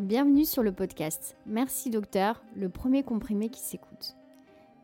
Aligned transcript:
Bienvenue 0.00 0.46
sur 0.46 0.62
le 0.62 0.72
podcast 0.72 1.36
Merci 1.44 1.90
Docteur, 1.90 2.42
le 2.56 2.70
premier 2.70 3.02
comprimé 3.02 3.50
qui 3.50 3.60
s'écoute. 3.60 4.16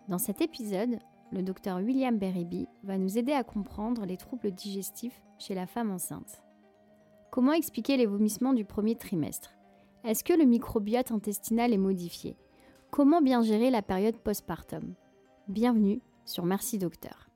Dans 0.08 0.18
cet 0.18 0.42
épisode, 0.42 0.98
le 1.32 1.42
docteur 1.42 1.78
William 1.78 2.18
Beriby 2.18 2.68
va 2.84 2.98
nous 2.98 3.16
aider 3.16 3.32
à 3.32 3.42
comprendre 3.42 4.04
les 4.04 4.18
troubles 4.18 4.50
digestifs 4.50 5.18
chez 5.38 5.54
la 5.54 5.66
femme 5.66 5.90
enceinte. 5.90 6.42
Comment 7.30 7.54
expliquer 7.54 7.96
les 7.96 8.04
vomissements 8.04 8.52
du 8.52 8.66
premier 8.66 8.94
trimestre? 8.94 9.54
Est-ce 10.04 10.22
que 10.22 10.34
le 10.34 10.44
microbiote 10.44 11.10
intestinal 11.10 11.72
est 11.72 11.78
modifié? 11.78 12.36
Comment 12.90 13.22
bien 13.22 13.40
gérer 13.40 13.70
la 13.70 13.80
période 13.80 14.18
postpartum? 14.18 14.92
Bienvenue 15.48 16.02
sur 16.26 16.44
Merci 16.44 16.76
Docteur. 16.76 17.30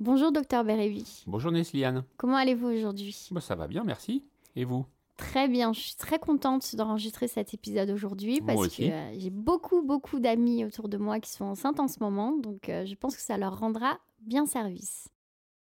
Bonjour 0.00 0.32
docteur 0.32 0.64
Beriby. 0.64 1.22
Bonjour 1.26 1.52
Nesliane. 1.52 2.04
Comment 2.16 2.36
allez-vous 2.36 2.68
aujourd'hui? 2.68 3.28
Bah, 3.30 3.42
Ça 3.42 3.56
va 3.56 3.68
bien, 3.68 3.84
merci. 3.84 4.24
Et 4.56 4.64
vous? 4.64 4.86
Très 5.16 5.48
bien, 5.48 5.72
je 5.72 5.80
suis 5.80 5.94
très 5.94 6.18
contente 6.18 6.74
d'enregistrer 6.74 7.28
cet 7.28 7.54
épisode 7.54 7.90
aujourd'hui 7.90 8.40
parce 8.40 8.68
que 8.68 8.82
euh, 8.82 9.18
j'ai 9.18 9.30
beaucoup, 9.30 9.82
beaucoup 9.82 10.20
d'amis 10.20 10.64
autour 10.64 10.88
de 10.88 10.96
moi 10.96 11.20
qui 11.20 11.30
sont 11.30 11.44
enceintes 11.44 11.80
en 11.80 11.88
ce 11.88 11.98
moment, 12.00 12.36
donc 12.36 12.68
euh, 12.68 12.86
je 12.86 12.94
pense 12.94 13.14
que 13.14 13.22
ça 13.22 13.36
leur 13.36 13.58
rendra 13.58 13.98
bien 14.20 14.46
service. 14.46 15.08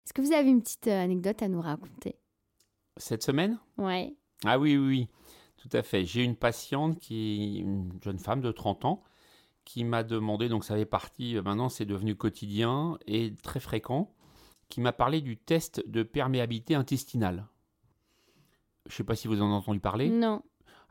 Est-ce 0.05 0.13
que 0.13 0.21
vous 0.21 0.31
avez 0.31 0.49
une 0.49 0.61
petite 0.61 0.87
euh, 0.87 1.03
anecdote 1.03 1.41
à 1.43 1.47
nous 1.47 1.61
raconter? 1.61 2.15
Cette 2.97 3.23
semaine? 3.23 3.59
Ouais. 3.77 4.15
Ah 4.45 4.57
oui, 4.57 4.77
oui, 4.77 4.87
oui, 4.87 5.07
tout 5.57 5.69
à 5.77 5.83
fait. 5.83 6.05
J'ai 6.05 6.23
une 6.23 6.35
patiente 6.35 6.97
qui 6.99 7.57
une 7.57 7.91
jeune 8.03 8.19
femme 8.19 8.41
de 8.41 8.51
30 8.51 8.85
ans 8.85 9.03
qui 9.65 9.83
m'a 9.83 10.03
demandé, 10.03 10.49
donc 10.49 10.63
ça 10.63 10.75
fait 10.75 10.85
partie, 10.85 11.35
maintenant 11.35 11.69
c'est 11.69 11.85
devenu 11.85 12.15
quotidien 12.15 12.97
et 13.05 13.35
très 13.43 13.59
fréquent, 13.59 14.11
qui 14.69 14.81
m'a 14.81 14.91
parlé 14.91 15.21
du 15.21 15.37
test 15.37 15.87
de 15.87 16.03
perméabilité 16.03 16.73
intestinale. 16.73 17.47
Je 18.87 18.93
ne 18.93 18.97
sais 18.97 19.03
pas 19.03 19.15
si 19.15 19.27
vous 19.27 19.41
en 19.41 19.45
avez 19.45 19.55
entendu 19.55 19.79
parler. 19.79 20.09
Non. 20.09 20.41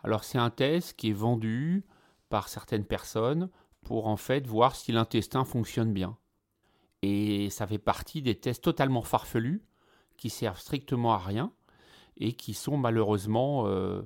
Alors 0.02 0.24
c'est 0.24 0.38
un 0.38 0.50
test 0.50 0.96
qui 0.96 1.10
est 1.10 1.14
vendu 1.14 1.84
par 2.28 2.48
certaines 2.48 2.84
personnes 2.84 3.50
pour 3.83 4.06
en 4.06 4.16
fait 4.16 4.46
voir 4.46 4.74
si 4.74 4.92
l'intestin 4.92 5.44
fonctionne 5.44 5.92
bien. 5.92 6.16
Et 7.02 7.50
ça 7.50 7.66
fait 7.66 7.78
partie 7.78 8.22
des 8.22 8.34
tests 8.34 8.62
totalement 8.62 9.02
farfelus 9.02 9.62
qui 10.16 10.30
servent 10.30 10.61
strictement 10.61 11.14
à 11.14 11.18
rien 11.18 11.52
et 12.18 12.34
qui 12.34 12.55
sont 12.55 12.77
malheureusement 12.77 13.66
euh, 13.66 14.02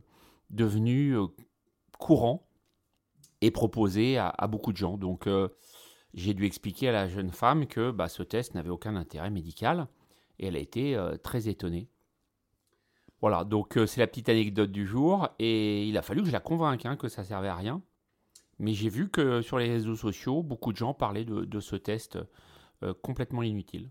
devenus 0.51 1.17
euh, 1.17 1.27
courants 1.99 2.47
et 3.41 3.51
proposés 3.51 4.17
à, 4.17 4.47
beaucoup 4.49 4.73
de 4.73 4.77
gens. 4.77 4.97
Donc 4.97 5.27
euh, 5.27 5.49
j'ai 6.15 6.35
dû 6.35 6.47
expliquer 6.47 6.89
à 6.89 6.93
la 6.93 7.09
jeune 7.09 7.31
femme 7.31 7.67
que 7.67 7.91
bah, 7.91 8.09
ce 8.09 8.23
test 8.23 8.55
n'avait 8.55 8.71
aucun 8.71 8.97
intérêt 8.97 9.31
médical 9.31 9.89
et 10.39 10.47
elle 10.47 10.57
a 10.57 10.61
été 10.61 10.99
très 11.23 11.49
étonnée. 11.49 11.89
Voilà, 13.25 13.45
donc 13.45 13.79
euh, 13.79 13.87
c'est 13.87 14.01
la 14.01 14.07
petite 14.07 14.29
anecdote 14.29 14.71
du 14.71 14.87
jour. 14.87 15.31
Et 15.39 15.89
il 15.89 15.97
a 15.97 16.03
fallu 16.03 16.21
que 16.21 16.27
je 16.27 16.33
la 16.33 16.41
convainque 16.41 16.85
hein, 16.85 16.95
que 16.95 17.09
ça 17.09 17.25
servait 17.25 17.49
à 17.49 17.55
rien. 17.55 17.81
Mais 18.59 18.75
j'ai 18.75 18.91
vu 18.91 19.09
que 19.09 19.41
sur 19.41 19.57
les 19.59 19.67
réseaux 19.67 19.97
sociaux, 19.97 20.43
beaucoup 20.43 20.73
de 20.73 20.77
gens 20.77 20.93
parlaient 20.93 21.25
de, 21.25 21.61
ce 21.61 21.75
test 21.75 22.19
euh, 22.83 22.93
complètement 23.03 23.43
inutile. 23.43 23.89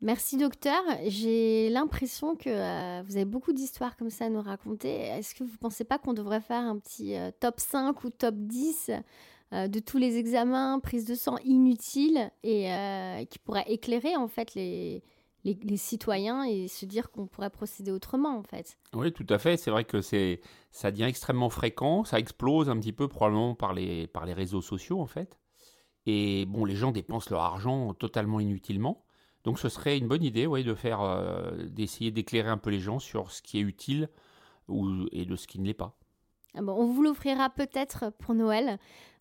Merci 0.00 0.36
docteur. 0.36 0.82
J'ai 1.06 1.70
l'impression 1.70 2.34
que 2.34 2.50
euh, 2.50 3.02
vous 3.04 3.14
avez 3.14 3.24
beaucoup 3.24 3.52
d'histoires 3.52 3.96
comme 3.96 4.10
ça 4.10 4.24
à 4.24 4.30
nous 4.30 4.42
raconter. 4.42 4.88
Est-ce 4.88 5.36
que 5.36 5.44
vous 5.44 5.52
ne 5.52 5.58
pensez 5.58 5.84
pas 5.84 5.98
qu'on 5.98 6.12
devrait 6.12 6.40
faire 6.40 6.64
un 6.64 6.78
petit 6.78 7.14
top 7.38 7.60
5 7.60 8.02
ou 8.02 8.10
top 8.10 8.34
10 8.34 8.90
euh, 8.90 8.98
de 9.52 9.80
tous 9.80 9.98
les 9.98 10.16
examens, 10.16 10.78
prise 10.80 11.04
de 11.04 11.14
sang 11.14 11.38
inutiles 11.44 12.30
et 12.42 12.72
euh, 12.72 13.24
qui 13.24 13.38
pourrait 13.38 13.64
éclairer 13.66 14.14
en 14.14 14.28
fait 14.28 14.54
les, 14.54 15.02
les, 15.44 15.76
citoyens 15.76 16.44
et 16.44 16.68
se 16.68 16.84
dire 16.84 17.10
qu'on 17.10 17.26
pourrait 17.26 17.50
procéder 17.50 17.90
autrement 17.90 18.36
en 18.36 18.42
fait. 18.42 18.78
Oui, 18.92 19.12
tout 19.12 19.26
à 19.30 19.38
fait. 19.38 19.56
C'est 19.56 19.70
vrai 19.70 19.84
que 19.84 20.00
c'est 20.00 20.40
ça 20.70 20.90
devient 20.90 21.04
extrêmement 21.04 21.48
fréquent, 21.48 22.04
ça 22.04 22.18
explose 22.18 22.68
un 22.68 22.78
petit 22.78 22.92
peu 22.92 23.08
probablement 23.08 23.54
par 23.54 23.72
les, 23.72 24.06
par 24.06 24.26
les 24.26 24.34
réseaux 24.34 24.60
sociaux 24.60 25.00
en 25.00 25.06
fait. 25.06 25.38
Et 26.04 26.46
bon, 26.46 26.64
les 26.64 26.76
gens 26.76 26.90
dépensent 26.90 27.30
leur 27.30 27.42
argent 27.42 27.94
totalement 27.94 28.40
inutilement. 28.40 29.04
Donc 29.44 29.58
ce 29.58 29.68
serait 29.68 29.96
une 29.96 30.08
bonne 30.08 30.24
idée 30.24 30.46
ouais, 30.46 30.62
de 30.62 30.74
faire 30.74 31.00
euh, 31.00 31.50
d'essayer 31.68 32.10
d'éclairer 32.10 32.48
un 32.48 32.58
peu 32.58 32.70
les 32.70 32.80
gens 32.80 32.98
sur 32.98 33.30
ce 33.30 33.40
qui 33.40 33.58
est 33.58 33.62
utile 33.62 34.10
ou, 34.68 35.06
et 35.12 35.24
de 35.24 35.36
ce 35.36 35.46
qui 35.46 35.58
ne 35.58 35.66
l'est 35.66 35.74
pas. 35.74 35.96
Ah 36.54 36.62
bon, 36.62 36.72
on 36.72 36.86
vous 36.86 37.02
l'offrira 37.02 37.50
peut-être 37.50 38.12
pour 38.18 38.34
Noël. 38.34 38.78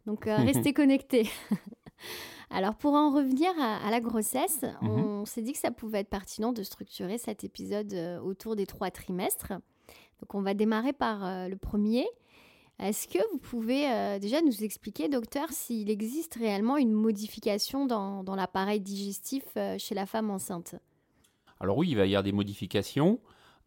Donc 0.08 0.26
euh, 0.26 0.36
restez 0.44 0.74
connectés. 0.74 1.30
Alors 2.50 2.76
pour 2.76 2.94
en 2.94 3.12
revenir 3.12 3.50
à, 3.60 3.92
la 3.92 4.00
grossesse, 4.00 4.64
mhm. 4.82 4.90
on 4.90 5.26
s'est 5.26 5.42
dit 5.42 5.52
que 5.52 5.60
ça 5.60 5.70
pouvait 5.70 6.00
être 6.00 6.10
pertinent 6.10 6.54
de 6.54 6.64
structurer 6.64 7.18
cet 7.18 7.44
épisode 7.44 7.94
euh, 7.94 8.20
autour 8.22 8.56
des 8.56 8.66
trois 8.66 8.90
trimestres. 8.90 9.52
Donc 10.22 10.34
on 10.34 10.42
va 10.42 10.54
démarrer 10.54 10.94
par 10.94 11.26
euh, 11.26 11.48
le 11.50 11.58
premier. 11.58 12.08
Est-ce 12.80 13.08
que 13.08 13.20
vous 13.32 13.40
pouvez 13.40 13.88
déjà 14.20 14.40
nous 14.44 14.64
expliquer, 14.64 15.10
docteur, 15.10 15.50
s'il 15.50 15.90
existe 15.90 16.36
réellement 16.36 16.78
une 16.78 16.92
modification 16.92 17.88
dans, 17.88 18.36
l'appareil 18.36 18.80
digestif 18.80 19.46
chez 19.80 19.96
la 19.96 20.06
femme 20.06 20.30
enceinte? 20.30 20.76
Alors 21.60 21.76
oui, 21.76 21.88
il 21.90 21.98
va 21.98 22.06
y 22.06 22.10
avoir 22.10 22.22
des 22.22 22.32
modifications. 22.32 23.20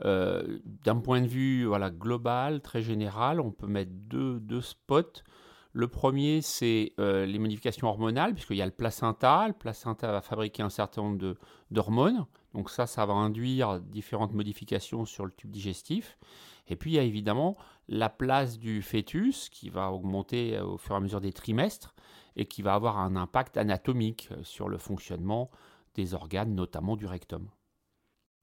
D'un 0.05 1.01
point 1.03 1.23
de 1.23 1.27
vue 1.27 1.65
voilà, 1.65 1.91
global, 1.91 2.61
très 2.61 2.83
général, 2.83 3.41
on 3.41 3.51
peut 3.51 3.67
mettre 3.67 3.91
deux, 3.91 4.39
deux 4.39 4.61
spots 4.61 5.25
le 5.73 5.87
premier, 5.87 6.43
c'est 6.43 6.93
euh, 6.99 7.27
les 7.27 7.39
modifications 7.39 7.87
hormonales, 7.89 8.35
puisqu'il 8.35 8.57
y 8.57 8.63
a 8.63 8.67
le 8.67 8.73
placenta. 8.73 9.47
Le 9.47 9.55
placenta 9.55 10.11
va 10.11 10.21
fabriquer 10.21 10.63
un 10.63 10.71
certain 10.71 11.03
nombre 11.03 11.37
d'hormones. 11.71 12.27
Donc 12.55 12.71
ça, 12.71 12.87
ça 12.87 13.07
va 13.07 13.15
induire 13.15 13.81
différentes 13.81 14.33
modifications 14.33 15.05
sur 15.05 15.25
le 15.25 15.31
tube 15.31 15.51
digestif. 15.51 16.19
Et 16.67 16.77
puis, 16.77 16.93
il 16.93 16.95
y 16.95 16.99
a 16.99 17.03
évidemment 17.03 17.57
la 17.89 18.09
place 18.09 18.59
du 18.59 18.83
fœtus 18.83 19.49
qui 19.49 19.71
va 19.71 19.93
augmenter 19.93 20.57
euh, 20.57 20.65
au 20.65 20.77
fur 20.77 20.95
et 20.95 20.99
à 20.99 21.01
mesure 21.01 21.21
des 21.21 21.33
trimestres 21.33 21.95
et 22.37 22.47
qui 22.47 22.63
va 22.63 22.75
avoir 22.75 22.99
un 22.99 23.15
impact 23.15 23.57
anatomique 23.57 24.29
euh, 24.33 24.43
sur 24.43 24.69
le 24.69 24.79
fonctionnement 24.79 25.51
des 25.95 26.15
organes, 26.15 26.55
notamment 26.55 26.97
du 26.97 27.07
rectum. 27.07 27.49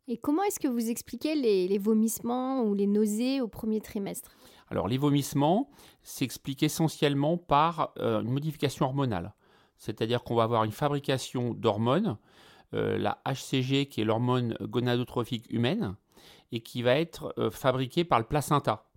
Et 0.07 0.18
comment 0.18 0.44
est-ce 0.44 0.59
que 0.59 0.68
vous 0.68 0.90
expliquez 0.90 1.35
les 1.35 1.78
vomissements 1.78 2.63
ou 2.63 2.73
les 2.73 2.88
nausées 2.88 3.41
au 3.41 3.47
premier 3.47 3.81
trimestre? 3.81 4.31
Alors 4.69 4.88
les 4.88 4.97
vomissements 4.97 5.69
s'expliquent 6.03 6.63
essentiellement 6.63 7.38
par 7.38 7.94
euh, 8.00 8.22
une 8.22 8.31
modification 8.31 8.85
hormonale. 8.85 9.34
C'est-à-dire 9.78 10.23
qu'on 10.23 10.35
va 10.35 10.44
avoir 10.44 10.63
une 10.63 10.72
fabrication 10.72 11.53
d'hormones, 11.53 12.17
euh, 12.73 12.97
la 12.97 13.22
HCG 13.25 13.88
qui 13.88 14.01
est 14.01 14.03
l'hormone 14.03 14.57
gonadotrophique 14.62 15.51
humaine, 15.51 15.96
et 16.51 16.62
qui 16.62 16.81
va 16.81 16.96
être 16.96 17.34
euh, 17.38 17.51
fabriquée 17.51 18.03
par 18.03 18.19
le 18.19 18.25
placenta. 18.25 18.90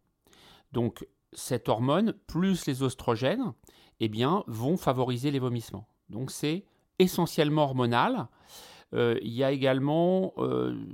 Donc 0.73 1.07
cette 1.33 1.69
hormone 1.69 2.15
plus 2.27 2.67
les 2.67 2.83
oestrogènes 2.83 3.53
eh 4.01 4.09
bien, 4.09 4.43
vont 4.47 4.77
favoriser 4.77 5.31
les 5.31 5.39
vomissements. 5.39 5.87
Donc 6.09 6.31
c'est 6.31 6.65
essentiellement 6.99 7.65
hormonal. 7.65 8.29
Il 8.93 9.33
y 9.33 9.45
a 9.45 9.53
également 9.53 10.35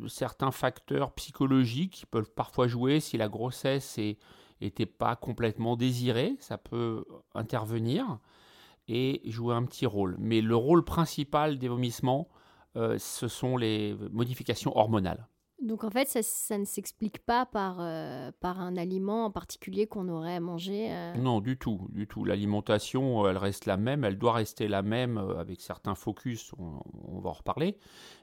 certains 0.06 0.50
facteurs 0.50 1.12
psychologiques 1.12 1.92
qui 1.92 2.06
peuvent 2.06 2.30
parfois 2.30 2.66
jouer 2.66 3.00
si 3.00 3.16
la 3.16 3.28
grossesse 3.28 3.98
n'était 4.60 4.86
pas 4.86 5.16
complètement 5.16 5.76
désiré, 5.76 6.36
ça 6.40 6.58
peut 6.58 7.04
intervenir 7.34 8.18
et 8.88 9.20
jouer 9.24 9.54
un 9.54 9.64
petit 9.64 9.86
rôle. 9.86 10.16
Mais 10.18 10.40
le 10.40 10.56
rôle 10.56 10.84
principal 10.84 11.58
des 11.58 11.68
vomissements, 11.68 12.28
euh, 12.76 12.98
ce 12.98 13.28
sont 13.28 13.56
les 13.56 13.96
modifications 14.12 14.76
hormonales. 14.76 15.26
Donc 15.60 15.84
en 15.84 15.90
fait, 15.90 16.06
ça, 16.08 16.58
ne 16.58 16.64
s'explique 16.64 17.24
pas 17.24 17.46
par, 17.46 17.78
euh, 17.80 18.30
par 18.40 18.60
un 18.60 18.76
aliment 18.76 19.24
en 19.24 19.30
particulier 19.30 19.86
qu'on 19.86 20.08
aurait 20.08 20.38
mangé 20.38 20.88
euh 20.90 21.14
Non, 21.14 21.40
du 21.40 21.56
tout, 21.56 21.88
du 21.90 22.06
tout. 22.06 22.24
L'alimentation, 22.24 23.26
elle 23.26 23.38
reste 23.38 23.64
la 23.64 23.76
même, 23.76 24.04
elle 24.04 24.18
doit 24.18 24.34
rester 24.34 24.68
la 24.68 24.82
même 24.82 25.16
avec 25.16 25.62
certains 25.62 25.94
focus, 25.94 26.52
on, 26.58 26.80
on 27.08 27.20
va 27.20 27.30
en 27.30 27.34
reparler. 27.34 27.78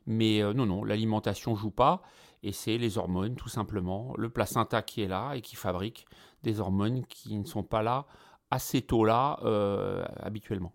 Mais 0.06 0.42
non, 0.54 0.68
non, 0.68 0.84
l'alimentation 0.84 1.56
joue 1.56 1.72
pas 1.72 2.04
et 2.44 2.52
c'est 2.52 2.78
les 2.78 2.98
hormones 2.98 3.36
tout 3.36 3.50
simplement, 3.50 4.14
le 4.18 4.30
placenta 4.30 4.82
qui 4.82 5.02
est 5.02 5.08
là 5.08 5.34
et 5.34 5.42
qui 5.42 5.56
fabrique 5.56 6.06
des 6.44 6.60
hormones 6.60 7.06
qui 7.06 7.38
ne 7.38 7.46
sont 7.46 7.64
pas 7.64 7.82
là 7.82 8.06
assez 8.52 8.82
tôt 8.82 9.06
là 9.06 9.40
euh, 9.44 10.04
habituellement. 10.18 10.74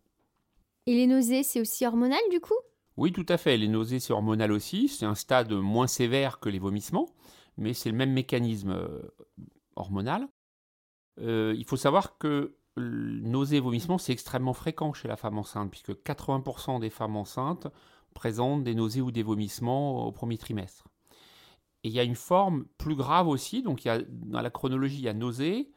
Et 0.87 0.95
les 0.95 1.07
nausées, 1.07 1.43
c'est 1.43 1.61
aussi 1.61 1.87
hormonal 1.87 2.21
du 2.31 2.41
coup? 2.41 2.57
Oui, 2.99 3.13
tout 3.13 3.27
à 3.29 3.37
fait. 3.37 3.57
Les 3.57 3.69
nausées, 3.69 4.01
c'est 4.01 4.13
hormonal 4.13 4.51
aussi. 4.51 4.89
C'est 4.89 5.07
un 5.07 5.15
stade 5.15 5.53
moins 5.53 5.87
sévère 5.87 6.41
que 6.41 6.49
les 6.49 6.59
vomissements, 6.59 7.09
mais 7.57 7.73
c'est 7.73 7.91
le 7.91 7.97
même 7.97 8.13
mécanisme 8.13 8.73
euh, 8.73 9.03
hormonal. 9.77 10.27
Euh, 11.21 11.55
il 11.57 11.65
faut 11.65 11.77
savoir 11.77 12.19
que 12.19 12.57
nausées 12.77 13.59
et 13.59 13.61
vomissements, 13.61 13.99
c'est 13.99 14.13
extrêmement 14.13 14.53
fréquent 14.53 14.93
chez 14.93 15.07
la 15.07 15.17
femme 15.17 15.39
enceinte, 15.39 15.71
puisque 15.71 15.93
80% 15.93 16.81
des 16.81 16.91
femmes 16.91 17.15
enceintes 17.15 17.69
présentent 18.15 18.65
des 18.65 18.75
nausées 18.75 19.01
ou 19.01 19.13
des 19.13 19.23
vomissements 19.23 20.05
au 20.05 20.11
premier 20.11 20.37
trimestre. 20.37 20.89
Et 21.85 21.89
il 21.91 21.95
y 21.95 22.01
a 22.01 22.05
une 22.05 22.17
forme 22.17 22.65
plus 22.79 22.97
grave 22.97 23.29
aussi, 23.29 23.63
donc 23.63 23.89
dans 24.09 24.41
la 24.41 24.51
chronologie, 24.51 24.99
il 24.99 25.05
y 25.05 25.09
a 25.09 25.15
nausée, 25.15 25.71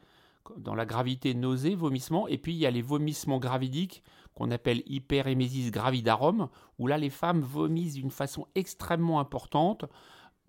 dans 0.57 0.73
la 0.73 0.87
gravité, 0.87 1.35
nausée, 1.35 1.75
vomissement, 1.75 2.27
et 2.27 2.39
puis 2.39 2.53
il 2.53 2.57
y 2.57 2.65
a 2.65 2.71
les 2.71 2.81
vomissements 2.81 3.37
gravidiques 3.37 4.03
qu'on 4.33 4.51
appelle 4.51 4.83
hyperémésis 4.85 5.71
gravidarum, 5.71 6.49
où 6.79 6.87
là 6.87 6.97
les 6.97 7.09
femmes 7.09 7.41
vomissent 7.41 7.95
d'une 7.95 8.11
façon 8.11 8.47
extrêmement 8.55 9.19
importante, 9.19 9.85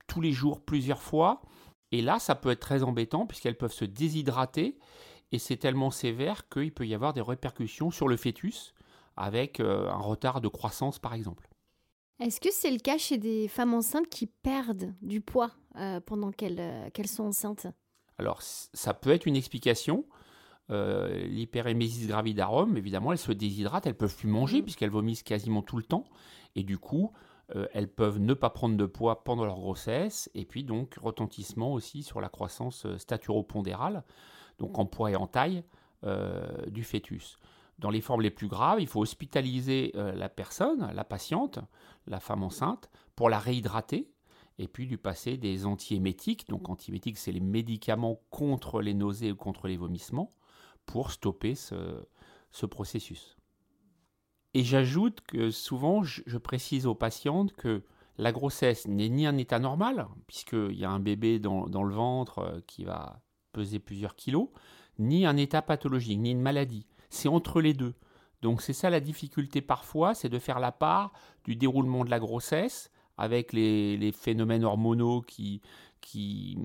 tous 0.06 0.20
les 0.20 0.32
jours, 0.32 0.60
plusieurs 0.60 1.02
fois. 1.02 1.42
Et 1.90 2.00
là, 2.00 2.18
ça 2.18 2.34
peut 2.34 2.50
être 2.50 2.60
très 2.60 2.82
embêtant 2.82 3.26
puisqu'elles 3.26 3.56
peuvent 3.56 3.72
se 3.72 3.84
déshydrater 3.84 4.78
et 5.32 5.38
c'est 5.38 5.56
tellement 5.56 5.90
sévère 5.90 6.48
qu'il 6.48 6.72
peut 6.72 6.86
y 6.86 6.94
avoir 6.94 7.12
des 7.12 7.22
répercussions 7.22 7.90
sur 7.90 8.08
le 8.08 8.16
fœtus 8.16 8.74
avec 9.16 9.60
euh, 9.60 9.88
un 9.88 9.98
retard 9.98 10.40
de 10.40 10.48
croissance 10.48 10.98
par 10.98 11.14
exemple. 11.14 11.48
Est-ce 12.20 12.40
que 12.40 12.52
c'est 12.52 12.70
le 12.70 12.78
cas 12.78 12.98
chez 12.98 13.18
des 13.18 13.48
femmes 13.48 13.74
enceintes 13.74 14.08
qui 14.08 14.26
perdent 14.26 14.94
du 15.02 15.20
poids 15.20 15.50
euh, 15.76 16.00
pendant 16.00 16.30
euh, 16.42 16.90
qu'elles 16.90 17.08
sont 17.08 17.24
enceintes? 17.24 17.66
Alors 18.18 18.40
ça 18.42 18.94
peut 18.94 19.10
être 19.10 19.26
une 19.26 19.36
explication. 19.36 20.04
L'hyperémésis 20.72 22.06
gravidarum, 22.06 22.76
évidemment, 22.76 23.12
elles 23.12 23.18
se 23.18 23.32
déshydratent, 23.32 23.86
elles 23.86 23.96
peuvent 23.96 24.16
plus 24.16 24.28
manger 24.28 24.60
mmh. 24.60 24.64
puisqu'elles 24.64 24.90
vomissent 24.90 25.22
quasiment 25.22 25.62
tout 25.62 25.76
le 25.76 25.82
temps. 25.82 26.04
Et 26.54 26.62
du 26.62 26.78
coup, 26.78 27.12
euh, 27.56 27.66
elles 27.72 27.88
peuvent 27.88 28.18
ne 28.18 28.34
pas 28.34 28.50
prendre 28.50 28.76
de 28.76 28.86
poids 28.86 29.24
pendant 29.24 29.44
leur 29.44 29.58
grossesse, 29.58 30.30
et 30.34 30.44
puis 30.44 30.64
donc 30.64 30.94
retentissement 31.00 31.72
aussi 31.72 32.02
sur 32.02 32.20
la 32.20 32.28
croissance 32.28 32.86
euh, 32.86 32.98
staturopondérale, 32.98 34.04
donc 34.58 34.78
en 34.78 34.86
poids 34.86 35.10
et 35.10 35.16
en 35.16 35.26
taille 35.26 35.64
euh, 36.04 36.66
du 36.70 36.84
fœtus. 36.84 37.38
Dans 37.78 37.90
les 37.90 38.00
formes 38.00 38.22
les 38.22 38.30
plus 38.30 38.48
graves, 38.48 38.80
il 38.80 38.86
faut 38.86 39.00
hospitaliser 39.00 39.92
la 39.94 40.28
personne, 40.28 40.92
la 40.94 41.04
patiente, 41.04 41.58
la 42.06 42.20
femme 42.20 42.44
enceinte, 42.44 42.90
pour 43.16 43.28
la 43.28 43.40
réhydrater, 43.40 44.12
et 44.58 44.68
puis 44.68 44.86
lui 44.86 44.98
passer 44.98 45.36
des 45.36 45.66
antiémétiques. 45.66 46.46
Donc 46.48 46.68
antiémétiques, 46.68 47.18
c'est 47.18 47.32
les 47.32 47.40
médicaments 47.40 48.20
contre 48.30 48.82
les 48.82 48.94
nausées 48.94 49.32
ou 49.32 49.36
contre 49.36 49.66
les 49.66 49.76
vomissements, 49.76 50.32
pour 50.86 51.12
stopper 51.12 51.54
ce 51.54 52.66
processus. 52.66 53.36
Et 54.54 54.64
j'ajoute 54.64 55.20
que 55.22 55.50
souvent, 55.50 56.02
je, 56.02 56.36
précise 56.36 56.86
aux 56.86 56.94
patientes 56.94 57.52
que 57.54 57.82
la 58.18 58.32
grossesse 58.32 58.86
n'est 58.86 59.08
ni 59.08 59.26
un 59.26 59.38
état 59.38 59.58
normal, 59.58 60.06
puisqu'il 60.26 60.78
y 60.78 60.84
a 60.84 60.90
un 60.90 61.00
bébé 61.00 61.38
dans, 61.38 61.64
le 61.64 61.94
ventre 61.94 62.38
euh, 62.40 62.60
qui 62.66 62.84
va 62.84 63.22
peser 63.52 63.78
plusieurs 63.78 64.14
kilos, 64.14 64.48
ni 64.98 65.24
un 65.24 65.38
état 65.38 65.62
pathologique, 65.62 66.18
ni 66.18 66.30
une 66.30 66.42
maladie. 66.42 66.86
C'est 67.08 67.28
entre 67.28 67.62
les 67.62 67.72
deux. 67.72 67.94
Donc 68.42 68.60
c'est 68.60 68.74
ça 68.74 68.90
la 68.90 69.00
difficulté 69.00 69.62
parfois, 69.62 70.14
c'est 70.14 70.28
de 70.28 70.38
faire 70.38 70.60
la 70.60 70.72
part 70.72 71.12
du 71.44 71.56
déroulement 71.56 72.04
de 72.04 72.10
la 72.10 72.18
grossesse 72.18 72.90
avec 73.16 73.52
les, 73.52 74.12
phénomènes 74.12 74.64
hormonaux 74.64 75.22
qui, 75.22 75.62
qui 76.00 76.58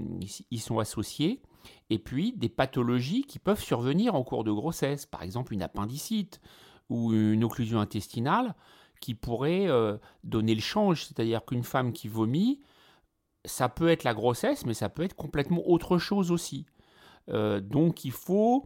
y 0.49 0.57
sont 0.57 0.79
associés, 0.79 1.41
et 1.89 1.99
puis 1.99 2.33
des 2.33 2.49
pathologies 2.49 3.23
qui 3.23 3.39
peuvent 3.39 3.61
survenir 3.61 4.15
en 4.15 4.23
cours 4.23 4.43
de 4.43 4.51
grossesse, 4.51 5.05
par 5.05 5.23
exemple 5.23 5.53
une 5.53 5.61
appendicite, 5.61 6.41
ou 6.89 7.13
une 7.13 7.43
occlusion 7.43 7.79
intestinale 7.79 8.55
qui 8.99 9.13
pourrait 9.13 9.67
euh, 9.67 9.97
donner 10.23 10.55
le 10.55 10.61
change. 10.61 11.05
C'est-à-dire 11.05 11.45
qu'une 11.45 11.63
femme 11.63 11.93
qui 11.93 12.07
vomit, 12.07 12.61
ça 13.45 13.69
peut 13.69 13.89
être 13.89 14.03
la 14.03 14.13
grossesse, 14.13 14.65
mais 14.65 14.73
ça 14.73 14.89
peut 14.89 15.03
être 15.03 15.15
complètement 15.15 15.67
autre 15.67 15.97
chose 15.97 16.31
aussi. 16.31 16.65
Euh, 17.29 17.59
donc 17.59 18.05
il 18.05 18.11
faut 18.11 18.65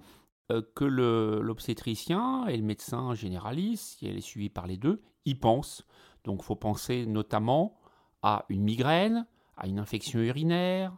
euh, 0.51 0.61
que 0.75 0.85
l'obstétricien 0.85 2.45
et 2.47 2.57
le 2.57 2.63
médecin 2.63 3.13
généraliste, 3.13 3.97
si 3.97 4.07
elle 4.07 4.17
est 4.17 4.21
suivie 4.21 4.49
par 4.49 4.67
les 4.67 4.77
deux, 4.77 5.01
y 5.25 5.35
pensent. 5.35 5.85
Donc 6.23 6.39
il 6.41 6.45
faut 6.45 6.55
penser 6.55 7.05
notamment 7.05 7.79
à 8.21 8.45
une 8.49 8.63
migraine, 8.63 9.25
à 9.57 9.67
une 9.67 9.79
infection 9.79 10.19
urinaire, 10.19 10.95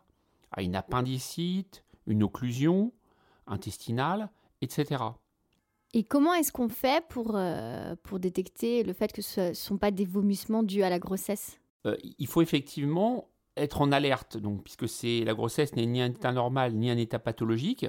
à 0.52 0.62
une 0.62 0.76
appendicite, 0.76 1.83
une 2.08 2.24
occlusion 2.24 2.92
intestinale, 3.48 4.30
etc. 4.62 5.04
Et 5.94 6.04
comment 6.04 6.34
est-ce 6.34 6.52
qu'on 6.52 6.70
fait 6.70 7.06
pour, 7.08 7.34
euh, 7.36 7.96
pour 8.04 8.20
détecter 8.20 8.84
le 8.84 8.94
fait 8.94 9.12
que 9.12 9.22
ce 9.22 9.50
ne 9.50 9.54
sont 9.54 9.78
pas 9.78 9.92
des 9.92 10.06
vomissements 10.06 10.64
dus 10.64 10.84
à 10.84 10.90
la 10.90 11.00
grossesse? 11.00 11.60
Euh, 11.86 11.96
Il 12.18 12.28
faut 12.28 12.42
effectivement 12.42 13.30
être 13.56 13.82
en 13.82 13.92
alerte, 13.92 14.38
donc, 14.38 14.64
puisque 14.64 14.88
c'est 14.88 15.24
la 15.24 15.36
grossesse 15.36 15.76
n'est 15.76 15.86
ni 15.86 16.02
un 16.02 16.10
état 16.10 16.32
normal 16.32 16.74
ni 16.74 16.90
un 16.90 16.98
état 16.98 17.20
pathologique. 17.20 17.86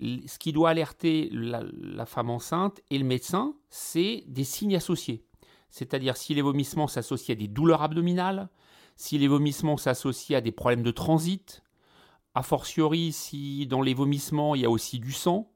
Ce 0.00 0.38
qui 0.38 0.52
doit 0.52 0.70
alerter 0.70 1.28
la, 1.30 1.62
la 1.78 2.06
femme 2.06 2.30
enceinte 2.30 2.80
et 2.90 2.98
le 2.98 3.04
médecin, 3.04 3.54
c'est 3.70 4.24
des 4.26 4.42
signes 4.42 4.74
associés. 4.74 5.24
C'est-à-dire 5.70 6.16
si 6.16 6.34
les 6.34 6.42
vomissements 6.42 6.88
s'associent 6.88 7.34
à 7.34 7.36
des 7.36 7.46
douleurs 7.46 7.82
abdominales, 7.82 8.48
si 8.96 9.16
les 9.18 9.28
vomissements 9.28 9.76
s'associent 9.76 10.36
à 10.36 10.40
des 10.40 10.50
problèmes 10.50 10.82
de 10.82 10.90
transit, 10.90 11.61
a 12.34 12.42
fortiori 12.42 13.12
si 13.12 13.66
dans 13.66 13.82
les 13.82 13.94
vomissements 13.94 14.54
il 14.54 14.62
y 14.62 14.64
a 14.64 14.70
aussi 14.70 14.98
du 14.98 15.12
sang, 15.12 15.52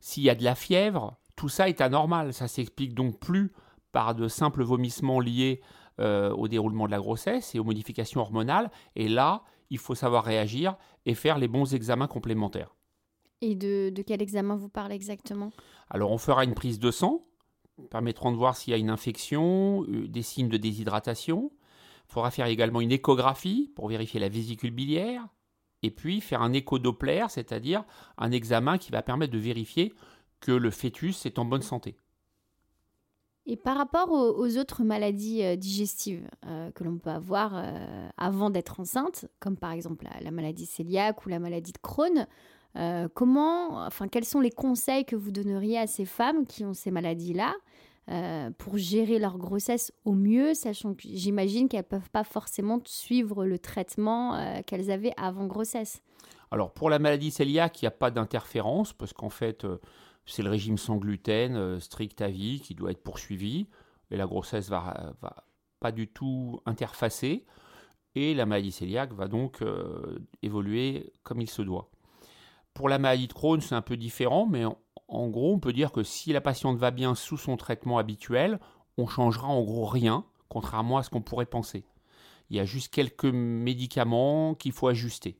s'il 0.00 0.22
y 0.22 0.30
a 0.30 0.34
de 0.34 0.44
la 0.44 0.54
fièvre, 0.54 1.18
tout 1.36 1.48
ça 1.48 1.68
est 1.68 1.80
anormal. 1.80 2.32
Ça 2.32 2.48
s'explique 2.48 2.94
donc 2.94 3.18
plus 3.18 3.52
par 3.92 4.14
de 4.14 4.28
simples 4.28 4.62
vomissements 4.62 5.20
liés 5.20 5.60
euh, 6.00 6.30
au 6.32 6.48
déroulement 6.48 6.86
de 6.86 6.90
la 6.90 6.98
grossesse 6.98 7.54
et 7.54 7.58
aux 7.58 7.64
modifications 7.64 8.20
hormonales. 8.20 8.70
Et 8.96 9.08
là, 9.08 9.42
il 9.68 9.78
faut 9.78 9.94
savoir 9.94 10.24
réagir 10.24 10.76
et 11.06 11.14
faire 11.14 11.38
les 11.38 11.48
bons 11.48 11.74
examens 11.74 12.06
complémentaires. 12.06 12.74
Et 13.42 13.54
de, 13.54 13.92
quel 14.06 14.20
examen 14.20 14.56
vous 14.56 14.68
parlez 14.68 14.94
exactement? 14.94 15.50
Alors, 15.88 16.10
on 16.10 16.18
fera 16.18 16.44
une 16.44 16.54
prise 16.54 16.78
de 16.78 16.90
sang, 16.90 17.24
permettront 17.90 18.32
de 18.32 18.36
voir 18.36 18.56
s'il 18.56 18.72
y 18.72 18.74
a 18.74 18.78
une 18.78 18.90
infection, 18.90 19.84
euh, 19.84 20.08
des 20.08 20.22
signes 20.22 20.48
de 20.48 20.56
déshydratation. 20.56 21.50
Il 22.08 22.12
faudra 22.12 22.30
faire 22.30 22.46
également 22.46 22.80
une 22.80 22.92
échographie 22.92 23.72
pour 23.74 23.88
vérifier 23.88 24.20
la 24.20 24.28
vésicule 24.28 24.72
biliaire, 24.72 25.26
et 25.82 25.90
puis 25.90 26.20
faire 26.20 26.42
un 26.42 26.52
écho-doppler, 26.52 27.24
c'est-à-dire 27.28 27.84
un 28.18 28.30
examen 28.30 28.78
qui 28.78 28.90
va 28.90 29.02
permettre 29.02 29.32
de 29.32 29.38
vérifier 29.38 29.94
que 30.40 30.52
le 30.52 30.70
fœtus 30.70 31.26
est 31.26 31.38
en 31.38 31.44
bonne 31.44 31.62
santé. 31.62 31.96
Et 33.46 33.56
par 33.56 33.76
rapport 33.76 34.12
aux, 34.12 34.58
autres 34.58 34.84
maladies 34.84 35.42
euh, 35.42 35.56
digestives 35.56 36.28
euh, 36.46 36.70
que 36.72 36.84
l'on 36.84 36.98
peut 36.98 37.10
avoir 37.10 37.52
euh, 37.54 38.08
avant 38.16 38.50
d'être 38.50 38.80
enceinte, 38.80 39.26
comme 39.40 39.56
par 39.56 39.72
exemple 39.72 40.06
la, 40.22 40.30
maladie 40.30 40.68
cœliaque 40.68 41.24
ou 41.24 41.30
la 41.30 41.38
maladie 41.38 41.72
de 41.72 41.78
Crohn, 41.78 42.26
comment, 43.14 43.84
enfin, 43.84 44.06
quels 44.06 44.24
sont 44.24 44.38
les 44.38 44.52
conseils 44.52 45.04
que 45.04 45.16
vous 45.16 45.32
donneriez 45.32 45.78
à 45.78 45.88
ces 45.88 46.04
femmes 46.04 46.46
qui 46.46 46.64
ont 46.64 46.74
ces 46.74 46.92
maladies-là 46.92 47.52
euh, 48.10 48.50
pour 48.58 48.76
gérer 48.76 49.20
leur 49.20 49.38
grossesse 49.38 49.92
au 50.04 50.14
mieux, 50.14 50.54
sachant 50.54 50.94
que 50.94 51.02
j'imagine 51.04 51.68
qu'elles 51.68 51.80
ne 51.80 51.98
peuvent 51.98 52.10
pas 52.10 52.24
forcément 52.24 52.80
suivre 52.84 53.46
le 53.46 53.56
traitement 53.58 54.34
euh, 54.34 54.62
qu'elles 54.66 54.90
avaient 54.90 55.12
avant 55.16 55.46
grossesse. 55.46 56.02
Alors 56.50 56.72
pour 56.72 56.90
la 56.90 56.98
maladie 56.98 57.30
cœliaque, 57.30 57.80
il 57.80 57.84
n'y 57.84 57.88
a 57.88 57.92
pas 57.92 58.10
d'interférence, 58.10 58.92
parce 58.92 59.12
qu'en 59.12 59.28
fait, 59.28 59.64
euh, 59.64 59.78
c'est 60.26 60.42
le 60.42 60.50
régime 60.50 60.76
sans 60.76 60.96
gluten 60.96 61.78
strict 61.78 62.20
à 62.20 62.28
vie 62.28 62.60
qui 62.60 62.74
doit 62.74 62.90
être 62.90 63.02
poursuivi, 63.02 63.68
et 64.10 64.16
la 64.16 64.26
grossesse 64.26 64.68
va, 64.68 65.14
va 65.22 65.44
pas 65.78 65.92
du 65.92 66.08
tout 66.08 66.58
interfacer, 66.66 67.44
et 68.16 68.34
la 68.34 68.44
maladie 68.44 68.72
cœliaque 68.72 69.12
va 69.12 69.28
donc 69.28 69.62
évoluer 70.42 71.12
comme 71.22 71.40
il 71.40 71.48
se 71.48 71.62
doit. 71.62 71.90
Pour 72.74 72.88
la 72.88 72.98
maladie 72.98 73.28
de 73.28 73.32
Crohn, 73.32 73.60
c'est 73.60 73.74
un 73.74 73.82
peu 73.82 73.96
différent, 73.96 74.46
mais 74.46 74.64
en 75.08 75.28
gros, 75.28 75.52
on 75.52 75.58
peut 75.58 75.72
dire 75.72 75.92
que 75.92 76.02
si 76.02 76.32
la 76.32 76.40
patiente 76.40 76.78
va 76.78 76.90
bien 76.90 77.14
sous 77.14 77.36
son 77.36 77.56
traitement 77.56 77.98
habituel, 77.98 78.60
on 78.96 79.06
changera 79.06 79.48
en 79.48 79.62
gros 79.62 79.86
rien, 79.86 80.24
contrairement 80.48 80.98
à 80.98 81.02
ce 81.02 81.10
qu'on 81.10 81.22
pourrait 81.22 81.46
penser. 81.46 81.84
Il 82.48 82.56
y 82.56 82.60
a 82.60 82.64
juste 82.64 82.92
quelques 82.92 83.24
médicaments 83.24 84.54
qu'il 84.54 84.72
faut 84.72 84.88
ajuster. 84.88 85.38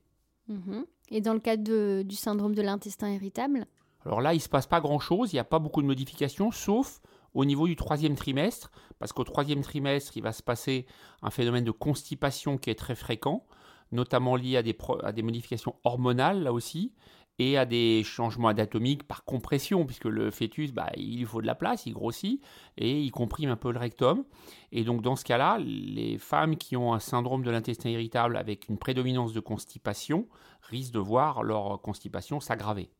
Mhm. 0.49 0.85
Et 1.11 1.21
dans 1.21 1.35
le 1.35 1.41
cas 1.41 1.57
du 1.57 2.15
syndrome 2.15 2.55
de 2.55 2.63
l'intestin 2.63 3.11
irritable? 3.11 3.67
Alors 4.05 4.21
là, 4.21 4.33
il 4.33 4.39
ne 4.39 4.43
se 4.43 4.49
passe 4.49 4.67
pas 4.67 4.81
grand-chose, 4.81 5.33
il 5.33 5.37
n'y 5.37 5.41
a 5.41 5.45
pas 5.45 5.59
beaucoup 5.59 5.83
de 5.83 5.87
modifications, 5.87 6.51
sauf 6.53 7.01
au 7.35 7.45
niveau 7.45 7.67
du 7.67 7.77
troisième 7.77 8.17
trimestre, 8.17 8.71
parce 8.99 9.13
qu'au 9.13 9.25
troisième 9.25 9.63
trimestre, 9.63 10.17
il 10.17 10.23
va 10.23 10.33
se 10.33 10.43
passer 10.43 10.87
un 11.23 11.31
phénomène 11.31 11.65
de 11.65 11.71
constipation 11.71 12.59
qui 12.59 12.71
est 12.71 12.75
très 12.75 12.95
fréquent, 12.95 13.45
notamment 13.93 14.37
lié 14.37 14.57
à 14.57 14.63
des, 14.63 14.77
à 15.03 15.13
des 15.13 15.23
modifications 15.23 15.77
hormonales, 15.85 16.43
là 16.43 16.53
aussi, 16.53 16.93
et 17.39 17.57
à 17.57 17.65
des 17.65 18.03
changements 18.05 18.49
anatomiques 18.49 19.05
par 19.05 19.25
compression, 19.25 19.87
puisque 19.87 20.05
le 20.05 20.31
fœtus, 20.31 20.73
bah, 20.73 20.91
il 20.97 21.25
faut 21.25 21.41
de 21.41 21.47
la 21.47 21.55
place, 21.55 21.87
il 21.87 21.95
grossit, 21.95 22.43
et 22.77 23.01
il 23.01 23.11
comprime 23.11 23.51
un 23.51 23.57
peu 23.57 23.73
le 23.73 23.79
rectum. 23.79 24.25
Et 24.73 24.85
donc 24.85 25.01
dans 25.01 25.17
ce 25.17 25.25
cas-là, 25.25 25.59
les 25.59 26.19
femmes 26.19 26.57
qui 26.57 26.77
ont 26.77 26.93
un 26.93 26.99
syndrome 26.99 27.43
de 27.43 27.51
l'intestin 27.51 27.89
irritable 27.89 28.37
avec 28.37 28.69
une 28.69 28.77
prédominance 28.77 29.33
de 29.33 29.41
constipation 29.41 30.29
risquent 30.63 30.95
de 30.95 30.99
voir 30.99 31.43
leur 31.43 31.81
constipation 31.81 32.41
s'aggraver. 32.41 32.91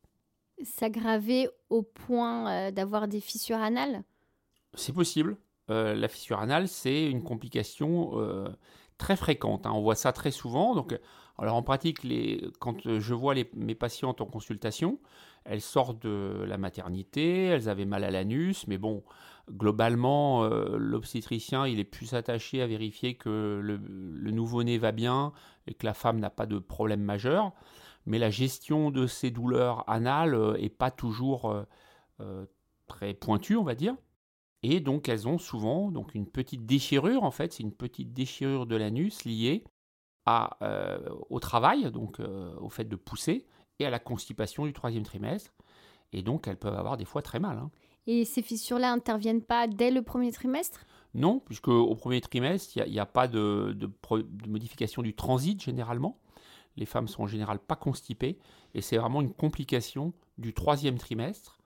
S'aggraver 0.63 1.49
au 1.69 1.81
point 1.83 2.49
euh, 2.49 2.71
d'avoir 2.71 3.07
des 3.07 3.21
fissures 3.21 3.57
anales? 3.57 4.03
C'est 4.73 4.93
possible. 4.93 5.37
Euh, 5.69 5.93
la 5.95 6.07
fissure 6.07 6.39
anale, 6.39 6.67
c'est 6.67 7.09
une 7.09 7.23
complication 7.23 8.19
euh, 8.19 8.49
très 8.97 9.15
fréquente. 9.15 9.65
Hein. 9.65 9.71
On 9.73 9.81
voit 9.81 9.95
ça 9.95 10.11
très 10.11 10.31
souvent. 10.31 10.75
Donc, 10.75 10.97
alors 11.41 11.55
en 11.55 11.63
pratique, 11.63 12.05
quand 12.59 12.99
je 12.99 13.13
vois 13.15 13.33
mes 13.55 13.73
patientes 13.73 14.21
en 14.21 14.27
consultation, 14.27 14.99
elles 15.43 15.61
sortent 15.61 16.03
de 16.03 16.43
la 16.47 16.59
maternité, 16.59 17.45
elles 17.45 17.67
avaient 17.67 17.85
mal 17.85 18.03
à 18.03 18.11
l'anus, 18.11 18.67
mais 18.67 18.77
bon, 18.77 19.03
globalement, 19.49 20.43
euh, 20.43 20.77
l'obstétricien, 20.77 21.65
il 21.65 21.79
est 21.79 21.83
plus 21.83 22.13
attaché 22.13 22.61
à 22.61 22.67
vérifier 22.67 23.15
que 23.15 23.59
le, 23.63 24.31
nouveau-né 24.31 24.77
va 24.77 24.91
bien 24.91 25.33
et 25.65 25.73
que 25.73 25.87
la 25.87 25.95
femme 25.95 26.19
n'a 26.19 26.29
pas 26.29 26.45
de 26.45 26.59
problème 26.59 27.01
majeur. 27.01 27.53
Mais 28.05 28.19
la 28.19 28.29
gestion 28.29 28.91
de 28.91 29.07
ces 29.07 29.31
douleurs 29.31 29.83
anales 29.89 30.59
n'est 30.59 30.69
pas 30.69 30.91
toujours 30.91 31.55
très 32.85 33.15
pointue, 33.15 33.55
on 33.55 33.63
va 33.63 33.73
dire. 33.73 33.95
Et 34.61 34.79
donc 34.79 35.09
elles 35.09 35.27
ont 35.27 35.39
souvent 35.39 35.89
donc 35.89 36.13
une 36.13 36.27
petite 36.27 36.67
déchirure, 36.67 37.23
en 37.23 37.31
fait, 37.31 37.53
c'est 37.53 37.63
une 37.63 37.73
petite 37.73 38.13
déchirure 38.13 38.67
de 38.67 38.75
l'anus 38.75 39.25
liée 39.25 39.63
à, 40.31 40.57
euh, 40.61 40.97
au 41.29 41.39
travail, 41.39 41.91
donc 41.91 42.19
euh, 42.19 42.53
au 42.59 42.69
fait 42.69 42.85
de 42.85 42.95
pousser, 42.95 43.45
et 43.79 43.85
à 43.85 43.89
la 43.89 43.99
constipation 43.99 44.65
du 44.65 44.73
troisième 44.73 45.03
trimestre. 45.03 45.51
Et 46.13 46.21
donc 46.21 46.47
elles 46.47 46.57
peuvent 46.57 46.77
avoir 46.77 46.97
des 46.97 47.05
fois 47.05 47.21
très 47.21 47.39
mal. 47.39 47.57
Hein. 47.57 47.69
Et 48.07 48.25
ces 48.25 48.41
fissures-là 48.41 48.91
interviennent 48.91 49.43
pas 49.43 49.67
dès 49.67 49.91
le 49.91 50.01
premier 50.01 50.31
trimestre? 50.31 50.85
Non, 51.13 51.39
puisque 51.39 51.67
au 51.67 51.95
premier 51.95 52.21
trimestre, 52.21 52.77
il 52.77 52.91
n'y 52.91 52.99
a, 52.99 53.05
pas 53.05 53.27
de, 53.27 53.75
de, 53.75 53.89
modification 54.47 55.01
du 55.01 55.13
transit 55.13 55.61
généralement. 55.61 56.17
Les 56.77 56.85
femmes 56.85 57.07
sont 57.07 57.23
en 57.23 57.27
général 57.27 57.59
pas 57.59 57.75
constipées, 57.75 58.39
et 58.73 58.81
c'est 58.81 58.97
vraiment 58.97 59.21
une 59.21 59.33
complication 59.33 60.13
du 60.37 60.53
troisième 60.53 60.97
trimestre 60.97 61.59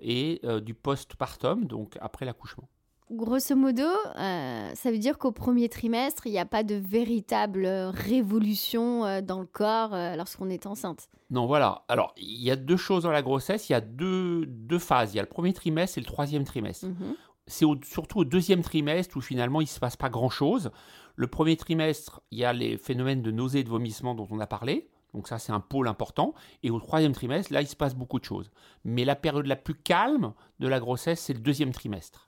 et 0.00 0.40
euh, 0.44 0.60
du 0.60 0.74
postpartum, 0.74 1.66
donc 1.66 1.96
après 2.00 2.26
l'accouchement. 2.26 2.68
Grosso 3.10 3.56
modo, 3.56 3.84
euh, 4.16 4.70
ça 4.74 4.90
veut 4.90 4.98
dire 4.98 5.18
qu'au 5.18 5.32
premier 5.32 5.68
trimestre, 5.68 6.26
il 6.26 6.32
n'y 6.32 6.38
a 6.38 6.44
pas 6.44 6.62
de 6.62 6.74
véritable 6.74 7.66
révolution 7.66 9.04
euh, 9.06 9.20
dans 9.22 9.40
le 9.40 9.46
corps 9.46 9.96
lorsqu'on 10.16 10.50
est 10.50 10.66
enceinte. 10.66 11.08
Non, 11.30 11.46
voilà. 11.46 11.84
Alors, 11.88 12.14
il 12.16 12.42
y 12.42 12.50
a 12.50 12.56
deux 12.56 12.76
choses 12.76 13.04
dans 13.04 13.10
la 13.10 13.22
grossesse. 13.22 13.68
Il 13.68 13.72
y 13.72 13.74
a 13.74 13.80
deux, 13.80 14.46
deux 14.46 14.78
phases. 14.78 15.14
Il 15.14 15.16
y 15.16 15.20
a 15.20 15.22
le 15.22 15.28
premier 15.28 15.52
trimestre 15.52 15.98
et 15.98 16.00
le 16.00 16.06
troisième 16.06 16.44
trimestre. 16.44 16.86
Mhm. 16.86 17.14
C'est 17.46 17.64
surtout 17.84 18.20
au 18.20 18.24
deuxième 18.24 18.62
trimestre 18.62 19.16
où 19.16 19.22
finalement 19.22 19.62
il 19.62 19.64
ne 19.64 19.68
se 19.68 19.80
passe 19.80 19.96
pas 19.96 20.10
grand-chose. 20.10 20.70
Le 21.16 21.26
premier 21.26 21.56
trimestre, 21.56 22.20
il 22.30 22.38
y 22.38 22.44
a 22.44 22.52
les 22.52 22.76
phénomènes 22.76 23.22
de 23.22 23.30
nausée 23.30 23.60
et 23.60 23.64
de 23.64 23.70
vomissement 23.70 24.14
dont 24.14 24.28
on 24.30 24.38
a 24.38 24.46
parlé. 24.46 24.90
Donc 25.14 25.28
ça, 25.28 25.38
c'est 25.38 25.52
un 25.52 25.60
pôle 25.60 25.88
important. 25.88 26.34
Et 26.62 26.70
au 26.70 26.78
troisième 26.78 27.12
trimestre, 27.12 27.52
là, 27.52 27.62
il 27.62 27.66
se 27.66 27.76
passe 27.76 27.94
beaucoup 27.94 28.18
de 28.18 28.24
choses. 28.24 28.50
Mais 28.84 29.04
la 29.04 29.16
période 29.16 29.46
la 29.46 29.56
plus 29.56 29.74
calme 29.74 30.34
de 30.60 30.68
la 30.68 30.78
grossesse, 30.78 31.20
c'est 31.20 31.32
le 31.32 31.40
deuxième 31.40 31.72
trimestre. 31.72 32.27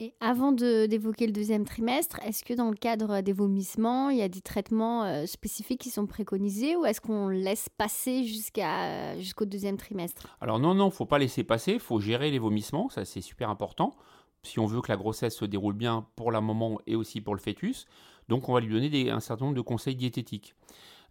Et 0.00 0.12
avant 0.18 0.50
d'évoquer 0.50 1.26
le 1.26 1.32
deuxième 1.32 1.64
trimestre, 1.64 2.18
est-ce 2.24 2.42
que 2.42 2.52
dans 2.52 2.68
le 2.68 2.76
cadre 2.76 3.20
des 3.20 3.32
vomissements, 3.32 4.10
il 4.10 4.18
y 4.18 4.22
a 4.22 4.28
des 4.28 4.40
traitements 4.40 5.04
euh, 5.04 5.24
spécifiques 5.24 5.80
qui 5.80 5.90
sont 5.90 6.06
préconisés 6.06 6.74
ou 6.74 6.84
est-ce 6.84 7.00
qu'on 7.00 7.28
laisse 7.28 7.68
passer 7.68 8.24
jusqu'à 8.24 9.16
jusqu'au 9.18 9.44
deuxième 9.44 9.76
trimestre? 9.76 10.36
Alors 10.40 10.58
non, 10.58 10.74
non, 10.74 10.90
faut 10.90 11.06
pas 11.06 11.18
laisser 11.18 11.44
passer, 11.44 11.74
il 11.74 11.80
faut 11.80 12.00
gérer 12.00 12.32
les 12.32 12.40
vomissements, 12.40 12.88
ça 12.88 13.04
c'est 13.04 13.20
super 13.20 13.50
important, 13.50 13.94
si 14.42 14.58
on 14.58 14.66
veut 14.66 14.80
que 14.80 14.90
la 14.90 14.96
grossesse 14.96 15.36
se 15.36 15.44
déroule 15.44 15.74
bien 15.74 16.08
pour 16.16 16.32
la 16.32 16.40
maman 16.40 16.80
et 16.88 16.96
aussi 16.96 17.20
pour 17.20 17.36
le 17.36 17.40
fœtus. 17.40 17.86
Donc 18.28 18.48
on 18.48 18.52
va 18.52 18.60
lui 18.60 18.72
donner 18.72 19.10
un 19.10 19.20
certain 19.20 19.44
nombre 19.44 19.56
de 19.56 19.60
conseils 19.60 19.96
diététiques. 19.96 20.54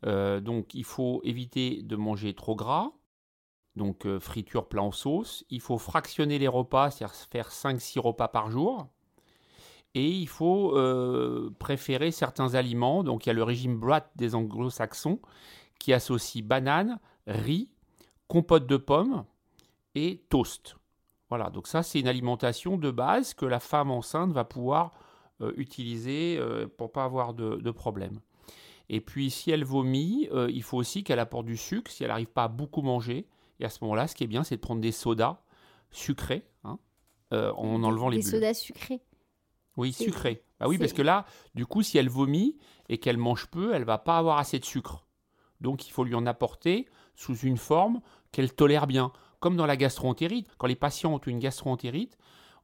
Euh, 0.06 0.42
donc 0.42 0.74
il 0.74 0.84
faut 0.84 1.22
éviter 1.24 1.84
de 1.84 1.96
manger 1.96 2.34
trop 2.34 2.56
gras, 2.56 2.92
donc 3.76 4.06
euh, 4.06 4.20
friture 4.20 4.68
plat 4.68 4.84
en 4.84 4.92
sauce. 4.92 5.46
Il 5.50 5.62
faut 5.62 5.78
fractionner 5.78 6.40
les 6.40 6.48
repas, 6.48 6.92
c'est-à-dire 6.92 7.16
faire 7.16 7.50
5-6 7.50 8.00
repas 8.00 8.28
par 8.28 8.52
jour. 8.52 8.88
Et 9.96 10.10
il 10.10 10.28
faut 10.28 10.76
euh, 10.76 11.52
préférer 11.60 12.12
certains 12.12 12.56
aliments. 12.56 13.04
Donc 13.04 13.26
il 13.26 13.30
y 13.30 13.32
a 13.32 13.34
le 13.34 13.44
régime 13.44 13.78
Brat 13.78 14.10
des 14.16 14.36
anglo-saxons 14.36 15.20
qui 15.80 15.94
associe 15.94 16.44
banane, 16.44 17.00
riz, 17.28 17.70
compote 18.28 18.66
de 18.66 18.78
pommes 18.78 19.26
et 19.96 20.24
toast. 20.30 20.78
Voilà, 21.30 21.50
donc 21.50 21.68
ça 21.68 21.84
c'est 21.84 22.00
une 22.00 22.08
alimentation 22.08 22.78
de 22.78 22.92
base 22.92 23.34
que 23.34 23.46
la 23.46 23.60
femme 23.60 23.92
enceinte 23.92 24.32
va 24.32 24.44
pouvoir 24.44 24.92
utiliser 25.58 26.40
pour 26.78 26.92
pas 26.92 27.04
avoir 27.04 27.34
de, 27.34 27.58
de 27.58 27.72
problème. 27.72 28.20
Et 28.90 29.02
puis, 29.02 29.30
si 29.32 29.52
elle 29.52 29.64
vomit, 29.64 30.28
euh, 30.32 30.50
il 30.52 30.64
faut 30.64 30.78
aussi 30.78 31.04
qu'elle 31.04 31.20
apporte 31.20 31.46
du 31.46 31.58
sucre 31.58 31.90
si 31.90 32.04
elle 32.04 32.10
n'arrive 32.10 32.28
pas 32.28 32.44
à 32.46 32.48
beaucoup 32.48 32.82
manger. 32.82 33.26
Et 33.60 33.66
à 33.66 33.70
ce 33.70 33.80
moment-là, 33.84 34.08
ce 34.08 34.16
qui 34.16 34.24
est 34.24 34.28
bien, 34.28 34.44
c'est 34.44 34.56
de 34.56 34.62
prendre 34.62 34.82
des 34.82 34.92
sodas 34.92 35.42
sucrés 35.92 36.46
hein, 36.64 36.80
euh, 37.34 37.52
en 37.54 37.84
enlevant 37.84 38.10
les 38.10 38.18
bulles. 38.18 38.26
Des 38.26 38.32
sodas 38.32 38.54
sucrés 38.54 39.02
Oui, 39.78 39.94
sucrés. 39.94 40.44
Ah 40.60 40.68
oui, 40.68 40.78
parce 40.78 40.94
que 40.94 41.02
là, 41.02 41.26
du 41.56 41.66
coup, 41.66 41.82
si 41.82 41.98
elle 41.98 42.10
vomit 42.10 42.58
et 42.90 42.98
qu'elle 42.98 43.18
mange 43.18 43.48
peu, 43.48 43.74
elle 43.74 43.84
va 43.84 43.98
pas 43.98 44.18
avoir 44.18 44.38
assez 44.38 44.60
de 44.60 44.66
sucre. 44.66 45.06
Donc, 45.62 45.88
il 45.88 45.92
faut 45.92 46.04
lui 46.04 46.16
en 46.16 46.26
apporter 46.26 46.88
sous 47.16 47.36
une 47.38 47.58
forme 47.58 48.02
qu'elle 48.32 48.54
tolère 48.54 48.88
bien. 48.88 49.12
Comme 49.40 49.58
dans 49.58 49.66
la 49.66 49.76
gastroentérite. 49.76 50.48
Quand 50.58 50.68
les 50.68 50.76
patients 50.76 51.14
ont 51.14 51.20
une 51.20 51.40
gastroentérite, 51.40 52.18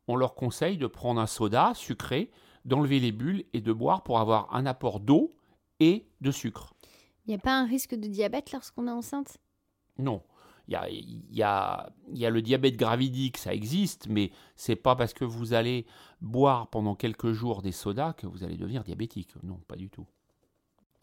on 0.08 0.16
leur 0.16 0.34
conseille 0.34 0.78
de 0.78 0.88
prendre 0.88 1.20
un 1.20 1.28
soda 1.28 1.74
sucré, 1.76 2.32
d'enlever 2.66 3.00
les 3.00 3.12
bulles 3.12 3.44
et 3.54 3.62
de 3.62 3.74
boire 3.74 4.04
pour 4.04 4.20
avoir 4.20 4.54
un 4.56 4.66
apport 4.66 5.00
d'eau 5.00 5.32
et 5.80 6.08
de 6.22 6.32
sucre. 6.32 6.74
Il 7.26 7.30
n'y 7.30 7.36
a 7.36 7.40
pas 7.40 7.54
un 7.54 7.66
risque 7.66 7.96
de 7.96 8.08
diabète 8.08 8.52
lorsqu'on 8.52 8.88
est 8.88 8.92
enceinte? 8.92 9.38
Non. 9.98 10.24
Il 10.70 10.74
y 10.74 10.76
a, 10.76 10.88
y, 10.88 11.42
a, 11.42 11.90
y 12.14 12.26
a, 12.28 12.30
le 12.30 12.44
diabète 12.44 12.78
gravidique, 12.78 13.38
ça 13.38 13.56
existe, 13.56 14.06
mais 14.08 14.30
c'est 14.56 14.76
pas 14.76 14.96
parce 14.96 15.14
que 15.14 15.26
vous 15.26 15.54
allez 15.54 15.88
boire 16.22 16.68
pendant 16.68 16.94
quelques 16.94 17.32
jours 17.32 17.64
des 17.64 17.72
sodas 17.72 18.14
que 18.14 18.28
vous 18.28 18.44
allez 18.44 18.56
devenir 18.56 18.84
diabétique. 18.84 19.34
Non, 19.42 19.60
pas 19.68 19.76
du 19.76 19.90
tout. 19.90 20.06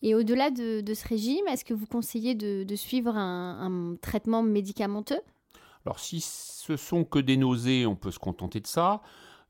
Et 0.02 0.14
au-delà 0.14 0.52
de, 0.52 0.84
ce 0.94 1.08
régime, 1.08 1.48
est-ce 1.48 1.64
que 1.64 1.74
vous 1.74 1.86
conseillez 1.86 2.36
de, 2.36 2.76
suivre 2.76 3.16
un, 3.16 3.96
traitement 4.00 4.44
médicamenteux? 4.44 5.20
Alors, 5.84 5.98
si 5.98 6.20
ce 6.20 6.76
sont 6.76 7.04
que 7.04 7.18
des 7.18 7.36
nausées, 7.36 7.86
on 7.86 7.96
peut 7.96 8.12
se 8.12 8.20
contenter 8.20 8.60
de 8.60 8.68
ça. 8.68 9.02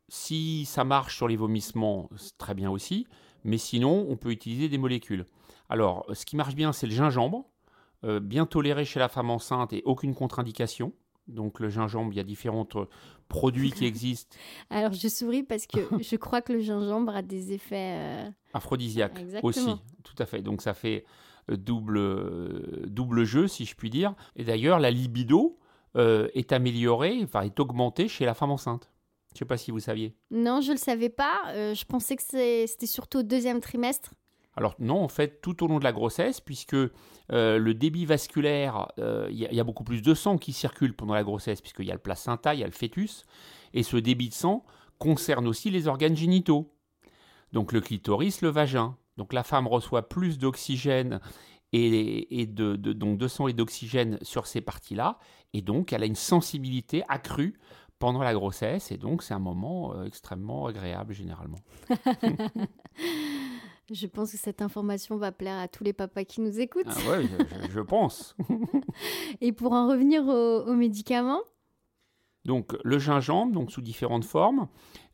Si 0.09 0.65
ça 0.65 0.85
marche 0.85 1.15
sur 1.15 1.29
les 1.29 1.37
vomissements, 1.37 2.09
c'est 2.17 2.39
très 2.39 2.55
bien 2.55 2.71
aussi. 2.71 3.07
Mais 3.45 3.59
sinon, 3.59 4.07
on 4.09 4.17
peut 4.17 4.31
utiliser 4.31 4.71
des 4.71 4.79
molécules. 4.79 5.27
Alors, 5.69 6.07
ce 6.15 6.25
qui 6.25 6.37
marche 6.37 6.55
bien, 6.55 6.73
c'est 6.73 6.87
le 6.87 6.95
gingembre, 6.95 7.45
euh, 8.05 8.21
bien 8.21 8.47
toléré 8.47 8.85
chez 8.85 8.99
la 8.99 9.09
femme 9.09 9.31
enceinte 9.31 9.73
et 9.73 9.83
aucune 9.85 10.15
contre-indication. 10.15 10.93
Donc 11.29 11.59
le 11.59 11.69
gingembre, 11.69 12.13
il 12.13 12.17
y 12.17 12.21
a 12.21 12.25
différents 12.25 12.69
euh, 12.77 12.85
produits 13.29 13.73
qui 13.73 13.85
existent. 13.87 14.37
Alors 14.71 14.93
je 14.93 15.09
souris 15.09 15.43
parce 15.43 15.67
que 15.67 15.81
je 16.01 16.17
crois 16.17 16.43
que 16.43 16.53
le 16.53 16.61
gingembre 16.61 17.15
a 17.15 17.23
des 17.23 17.53
effets... 17.53 17.97
Euh, 17.99 18.31
Aphrodisiaques 18.55 19.21
aussi, 19.43 19.75
tout 20.05 20.15
à 20.19 20.27
fait. 20.27 20.43
Donc 20.43 20.63
ça 20.63 20.73
fait 20.73 21.05
double, 21.49 22.89
double 22.89 23.25
jeu, 23.25 23.49
si 23.49 23.65
je 23.67 23.75
puis 23.77 23.91
dire. 23.91 24.15
Et 24.35 24.45
d'ailleurs, 24.45 24.81
la 24.81 24.91
libido 24.91 25.59
est 25.95 26.53
améliorée, 26.53 27.21
enfin 27.23 27.43
est 27.43 27.59
augmentée 27.61 28.09
chez 28.09 28.25
la 28.25 28.35
femme 28.35 28.51
enceinte. 28.51 28.91
Je 29.37 29.43
ne 29.43 29.45
sais 29.45 29.49
pas 29.49 29.59
si 29.59 29.71
vous 29.71 29.81
saviez. 29.81 30.15
Non, 30.31 30.63
je 30.63 30.69
ne 30.69 30.73
le 30.73 30.79
savais 30.79 31.11
pas. 31.11 31.43
Euh, 31.49 31.75
je 31.75 31.85
pensais 31.85 32.17
que 32.17 32.23
c'était 32.23 32.87
surtout 32.87 33.19
au 33.19 33.23
deuxième 33.23 33.61
trimestre. 33.61 34.15
Alors 34.57 34.75
non, 34.79 35.03
en 35.03 35.09
fait, 35.09 35.43
tout 35.43 35.63
au 35.63 35.69
long 35.69 35.79
de 35.79 35.85
la 35.85 35.93
grossesse, 35.93 36.41
puisque 36.41 36.75
euh, 36.75 36.91
le 37.31 37.75
débit 37.75 38.07
vasculaire, 38.07 38.89
euh, 38.99 39.29
il 39.31 39.39
y, 39.39 39.61
a 39.61 39.65
beaucoup 39.65 39.85
plus 39.85 40.01
de 40.01 40.15
sang 40.15 40.39
qui 40.39 40.53
circule 40.53 40.95
pendant 40.95 41.15
la 41.15 41.25
grossesse, 41.25 41.61
puisqu'il 41.61 41.87
y 41.87 41.91
a 41.91 41.95
le 41.95 42.01
placenta, 42.01 42.55
il 42.55 42.61
y 42.61 42.65
a 42.65 42.67
le 42.67 42.73
fœtus, 42.73 43.25
et 43.75 43.83
ce 43.83 43.99
débit 43.99 44.31
de 44.31 44.35
sang 44.35 44.65
concerne 44.99 45.47
aussi 45.47 45.71
les 45.71 45.89
organes 45.89 46.17
génitaux. 46.17 46.73
Donc 47.53 47.73
le 47.73 47.81
clitoris, 47.83 48.41
le 48.41 48.49
vagin. 48.49 48.97
Donc 49.19 49.33
la 49.35 49.43
femme 49.43 49.67
reçoit 49.67 50.09
plus 50.09 50.39
d'oxygène 50.39 51.21
et, 51.73 52.47
de, 52.47 52.77
donc 52.77 53.19
de 53.19 53.29
sang 53.29 53.49
et 53.49 53.53
d'oxygène 53.53 54.19
sur 54.23 54.47
ces 54.47 54.63
parties-là, 54.63 55.19
et 55.53 55.61
donc 55.61 55.93
elle 55.93 56.03
a 56.03 56.07
une 56.07 56.15
sensibilité 56.15 57.03
accrue 57.09 57.59
pendant 57.99 58.23
la 58.23 58.35
grossesse 58.35 58.93
et 58.93 58.99
donc 58.99 59.23
c'est 59.23 59.35
un 59.35 59.39
moment 59.39 59.95
euh, 59.95 60.05
extrêmement 60.05 60.67
agréable 60.67 61.13
généralement. 61.15 61.59
je 63.91 64.07
pense 64.07 64.33
que 64.33 64.39
cette 64.39 64.63
information 64.63 65.17
va 65.17 65.33
plaire 65.33 65.59
à 65.59 65.69
tous 65.69 65.85
les 65.85 65.93
papas 65.93 66.25
qui 66.25 66.41
nous 66.41 66.61
écoutent. 66.61 66.87
Ah 66.89 67.11
ouais, 67.11 67.27
je, 67.71 67.81
pense. 67.81 68.37
et 69.41 69.53
pour 69.53 69.73
en 69.73 69.89
revenir 69.89 70.27
aux, 70.27 70.75
médicaments 70.75 71.43
donc 72.45 72.77
le 72.85 73.01
gingembre, 73.01 73.53
donc 73.53 73.73
sous 73.73 73.81
différentes 73.81 74.25
formes. 74.25 74.69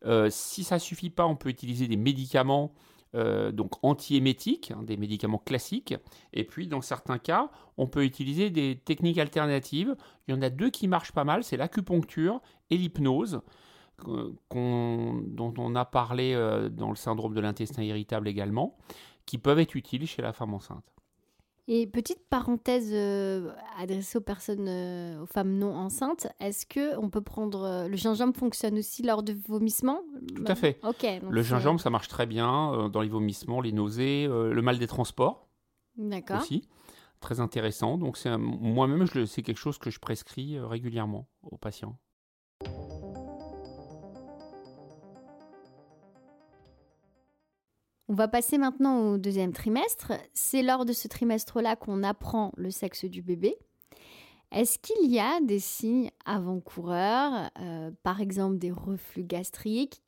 Euh, 0.05 0.27
si 0.29 0.63
ça 0.63 0.77
suffit 0.77 1.09
pas, 1.09 1.25
on 1.25 1.35
peut 1.35 1.49
utiliser 1.49 1.87
des 1.87 1.97
médicaments 1.97 2.75
euh, 3.15 3.51
donc 3.51 3.73
antiémétiques, 3.83 4.71
hein, 4.71 4.81
des 4.81 4.97
médicaments 4.97 5.37
classiques. 5.37 5.93
Et 6.31 6.43
puis, 6.43 6.67
dans 6.67 6.81
certains 6.81 7.19
cas, 7.19 7.51
on 7.77 7.85
peut 7.85 8.03
utiliser 8.05 8.49
des 8.49 8.75
techniques 8.75 9.19
alternatives. 9.19 9.95
Il 10.27 10.33
y 10.33 10.37
en 10.37 10.41
a 10.41 10.49
deux 10.49 10.71
qui 10.71 10.87
marchent 10.87 11.11
pas 11.11 11.23
mal, 11.23 11.43
c'est 11.43 11.55
l'acupuncture 11.55 12.41
et 12.71 12.77
l'hypnose, 12.77 13.41
dont 14.05 15.53
on 15.57 15.75
a 15.75 15.85
parlé 15.85 16.33
euh, 16.33 16.69
dans 16.69 16.89
le 16.89 16.95
syndrome 16.95 17.33
de 17.33 17.41
l'intestin 17.41 17.83
irritable 17.83 18.27
également, 18.27 18.77
qui 19.25 19.37
peuvent 19.37 19.59
être 19.59 19.75
utiles 19.75 20.07
chez 20.07 20.21
la 20.21 20.33
femme 20.33 20.53
enceinte. 20.53 20.93
Et 21.69 21.87
petite 21.87 22.27
parenthèse 22.29 22.89
euh, 22.91 23.53
adressée 23.77 24.17
aux 24.17 24.21
personnes, 24.21 24.67
euh, 24.67 25.21
aux 25.21 25.25
femmes 25.25 25.57
non 25.57 25.73
enceintes, 25.73 26.27
est-ce 26.41 26.65
que 26.65 26.97
on 26.97 27.09
peut 27.09 27.21
prendre 27.21 27.63
euh, 27.63 27.87
le 27.87 27.95
gingembre 27.95 28.35
fonctionne 28.35 28.77
aussi 28.77 29.01
lors 29.01 29.23
de 29.23 29.33
vomissements? 29.47 30.01
Tout 30.35 30.43
à 30.45 30.55
fait. 30.55 30.77
Ok. 30.83 31.07
le 31.29 31.41
gingembre, 31.41 31.79
ça 31.79 31.89
marche 31.89 32.09
très 32.09 32.25
bien 32.25 32.89
dans 32.89 32.99
les 32.99 33.07
vomissements, 33.07 33.61
les 33.61 33.71
nausées, 33.71 34.27
le 34.27 34.61
mal 34.61 34.77
des 34.77 34.87
transports. 34.87 35.47
D'accord. 35.95 36.41
Aussi, 36.41 36.67
très 37.21 37.39
intéressant. 37.39 37.97
Donc 37.97 38.17
c'est 38.17 38.37
moi-même, 38.37 39.07
c'est 39.25 39.41
quelque 39.41 39.59
chose 39.59 39.77
que 39.77 39.89
je 39.89 39.99
prescris 39.99 40.59
régulièrement 40.59 41.27
aux 41.43 41.57
patients. 41.57 41.97
On 48.09 48.15
va 48.15 48.27
passer 48.27 48.57
maintenant 48.57 49.13
au 49.13 49.17
deuxième 49.17 49.53
trimestre. 49.53 50.11
C'est 50.33 50.61
lors 50.61 50.83
de 50.83 50.91
ce 50.91 51.07
trimestre-là 51.07 51.77
qu'on 51.77 52.03
apprend 52.03 52.51
le 52.57 52.69
sexe 52.69 53.05
du 53.05 53.21
bébé. 53.21 53.55
Est-ce 54.53 54.77
qu'il 54.77 55.09
y 55.09 55.19
a 55.19 55.39
des 55.41 55.57
signes 55.57 56.11
avant-coureurs, 56.25 57.49
euh, 57.59 57.89
par 58.03 58.21
exemple 58.21 58.59
des 58.59 58.71
reflux 58.71 59.23
gastriques 59.23 60.01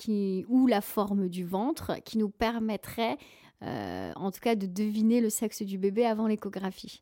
ou 0.47 0.67
la 0.67 0.81
forme 0.81 1.29
du 1.29 1.43
ventre, 1.43 1.93
qui 2.03 2.19
nous 2.19 2.29
permettraient 2.29 3.17
euh, 3.63 4.11
en 4.15 4.29
tout 4.29 4.41
cas 4.41 4.53
de 4.53 4.67
deviner 4.67 5.19
le 5.19 5.31
sexe 5.31 5.63
du 5.63 5.79
bébé 5.79 6.05
avant 6.05 6.27
l'échographie? 6.27 7.01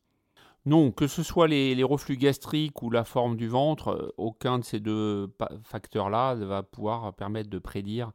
Non, 0.65 0.91
que 0.91 1.07
ce 1.07 1.21
soit 1.21 1.49
les, 1.49 1.83
reflux 1.83 2.15
gastriques 2.15 2.81
ou 2.81 2.89
la 2.89 3.03
forme 3.03 3.35
du 3.35 3.49
ventre, 3.49 3.89
euh, 3.89 4.13
aucun 4.17 4.59
de 4.59 4.63
ces 4.63 4.79
deux 4.79 5.29
facteurs-là 5.63 6.35
va 6.35 6.63
pouvoir 6.63 7.13
permettre 7.13 7.49
de 7.49 7.59
prédire 7.59 8.11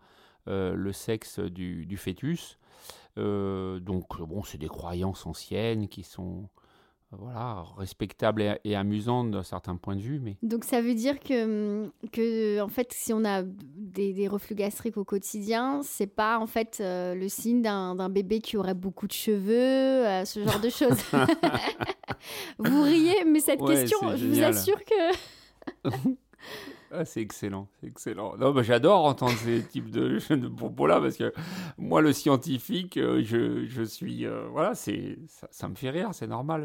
le 0.47 0.93
sexe 0.93 1.41
du, 1.41 1.99
fœtus. 1.99 2.59
Donc, 3.17 4.21
bon, 4.21 4.43
c'est 4.43 4.59
des 4.59 4.69
croyances 4.69 5.27
anciennes 5.27 5.89
qui 5.89 6.03
sont 6.03 6.49
voilà, 7.13 7.65
respectable 7.79 8.61
et, 8.65 8.77
amusante 8.77 9.31
d'un 9.31 9.43
certain 9.43 9.77
point 9.77 9.97
de 9.97 10.01
vue. 10.01 10.21
Mais... 10.21 10.37
Donc 10.43 10.65
ça 10.65 10.83
veut 10.83 10.95
dire 10.95 11.19
que, 11.21 11.91
que 12.13 12.61
en 12.61 12.69
fait, 12.69 12.93
si 12.93 13.13
on 13.15 13.25
a 13.25 13.43
des, 13.43 14.29
reflux 14.29 14.55
gastriques 14.55 14.99
au 14.99 15.05
quotidien, 15.05 15.81
c'est 15.83 16.07
pas 16.07 16.39
en 16.39 16.47
fait 16.47 16.79
euh, 16.81 17.15
le 17.15 17.29
signe 17.29 17.63
d'un 17.63 18.09
bébé 18.11 18.41
qui 18.41 18.57
aurait 18.57 18.75
beaucoup 18.75 19.07
de 19.07 19.13
cheveux, 19.13 20.07
euh, 20.07 20.25
ce 20.27 20.45
genre 20.45 20.61
de 20.61 20.69
choses. 20.69 21.03
vous 22.59 22.83
riez, 22.83 23.25
mais 23.25 23.41
cette 23.41 23.65
question, 23.65 24.17
je 24.17 24.27
vous 24.27 24.43
assure 24.43 24.81
que... 24.85 25.89
Ah, 26.91 27.05
c'est 27.05 27.21
excellent, 27.21 27.69
c'est 27.81 27.87
excellent. 27.87 28.37
Non, 28.39 28.53
bah, 28.53 28.63
j'adore 28.63 29.05
entendre 29.05 29.37
ces 29.37 29.63
types 29.69 29.91
de, 29.91 30.19
de 30.35 30.49
propos-là 30.49 31.01
parce 31.01 31.17
que 31.17 31.33
moi, 31.77 32.01
le 32.01 32.13
scientifique, 32.13 32.97
euh, 32.97 33.23
je, 33.23 33.67
je 33.67 33.83
suis, 33.83 34.25
euh, 34.25 34.47
voilà, 34.51 34.75
c'est, 34.75 35.19
ça, 35.51 35.69
me 35.69 35.75
fait 35.75 35.91
rire, 35.91 36.11
c'est 36.13 36.27
normal. 36.27 36.65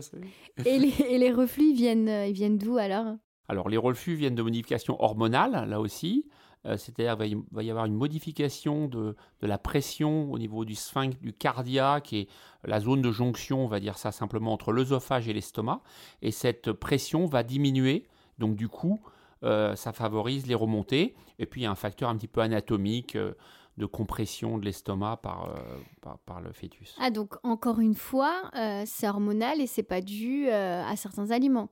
Et 0.65 0.79
les, 0.79 0.93
et 1.01 1.17
les, 1.17 1.31
reflux, 1.31 1.71
ils 1.71 1.75
viennent, 1.75 2.07
euh, 2.07 2.27
ils 2.27 2.33
viennent 2.33 2.57
d'où 2.57 2.77
alors? 2.77 3.15
Alors, 3.49 3.67
les 3.67 3.77
reflux 3.77 4.15
viennent 4.15 4.35
de 4.35 4.41
modifications 4.41 5.01
hormonales, 5.03 5.69
là 5.69 5.81
aussi. 5.81 6.25
c'est-à-dire 6.63 7.17
qu'il 7.17 7.39
va 7.51 7.61
y 7.61 7.69
avoir 7.69 7.85
une 7.85 7.95
modification 7.95 8.87
de, 8.87 9.17
de, 9.41 9.47
la 9.47 9.57
pression 9.57 10.31
au 10.31 10.39
niveau 10.39 10.63
du 10.63 10.75
sphincter, 10.75 11.17
du 11.21 11.33
cardiaque 11.33 12.13
et 12.13 12.29
la 12.63 12.79
zone 12.79 13.01
de 13.01 13.11
jonction, 13.11 13.65
on 13.65 13.67
va 13.67 13.81
dire 13.81 13.97
ça 13.97 14.13
simplement, 14.13 14.53
entre 14.53 14.71
l'œsophage 14.71 15.27
et 15.27 15.33
l'estomac. 15.33 15.81
Et 16.21 16.31
cette 16.31 16.71
pression 16.71 17.25
va 17.25 17.43
diminuer. 17.43 18.05
Donc, 18.39 18.55
du 18.55 18.69
coup, 18.69 19.01
euh, 19.43 19.75
ça 19.75 19.93
favorise 19.93 20.47
les 20.47 20.55
remontées. 20.55 21.15
Et 21.39 21.45
puis 21.45 21.61
il 21.61 21.63
y 21.63 21.67
a 21.67 21.71
un 21.71 21.75
facteur 21.75 22.09
un 22.09 22.15
petit 22.15 22.27
peu 22.27 22.41
anatomique 22.41 23.15
euh, 23.15 23.33
de 23.77 23.85
compression 23.85 24.57
de 24.57 24.65
l'estomac 24.65 25.17
par, 25.17 25.49
euh, 25.49 26.13
par, 26.25 26.41
le 26.41 26.51
fœtus. 26.51 26.95
Ah 26.99 27.09
donc 27.09 27.35
encore 27.43 27.79
une 27.79 27.95
fois, 27.95 28.51
c'est 28.85 29.09
hormonal 29.09 29.59
et 29.59 29.67
c'est 29.67 29.83
pas 29.83 30.01
dû 30.01 30.47
à 30.49 30.95
certains 30.95 31.31
aliments. 31.31 31.69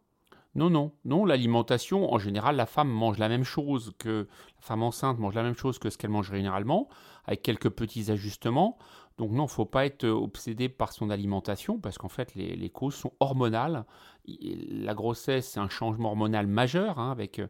Non, 0.55 0.69
non, 0.69 0.91
non. 1.05 1.25
L'alimentation, 1.25 2.11
en 2.11 2.17
général, 2.17 2.55
la 2.55 2.65
femme 2.65 2.89
mange 2.89 3.19
la 3.19 3.29
même 3.29 3.43
chose 3.43 3.93
que 3.99 4.27
la 4.57 4.61
femme 4.61 4.83
enceinte 4.83 5.19
mange 5.19 5.35
la 5.35 5.43
même 5.43 5.55
chose 5.55 5.79
que 5.79 5.89
ce 5.89 5.97
qu'elle 5.97 6.09
mange 6.09 6.31
généralement, 6.31 6.89
avec 7.25 7.41
quelques 7.41 7.69
petits 7.69 8.11
ajustements. 8.11 8.77
Donc 9.17 9.31
non, 9.31 9.43
il 9.43 9.47
ne 9.47 9.51
faut 9.51 9.65
pas 9.65 9.85
être 9.85 10.07
obsédé 10.07 10.67
par 10.67 10.91
son 10.91 11.09
alimentation 11.09 11.79
parce 11.79 11.97
qu'en 11.97 12.09
fait, 12.09 12.33
les, 12.35 12.69
causes 12.69 12.95
sont 12.95 13.13
hormonales. 13.19 13.85
La 14.27 14.93
grossesse, 14.93 15.49
c'est 15.49 15.59
un 15.59 15.69
changement 15.69 16.09
hormonal 16.09 16.47
majeur 16.47 16.99
hein, 16.99 17.11
avec 17.11 17.39
euh, 17.39 17.47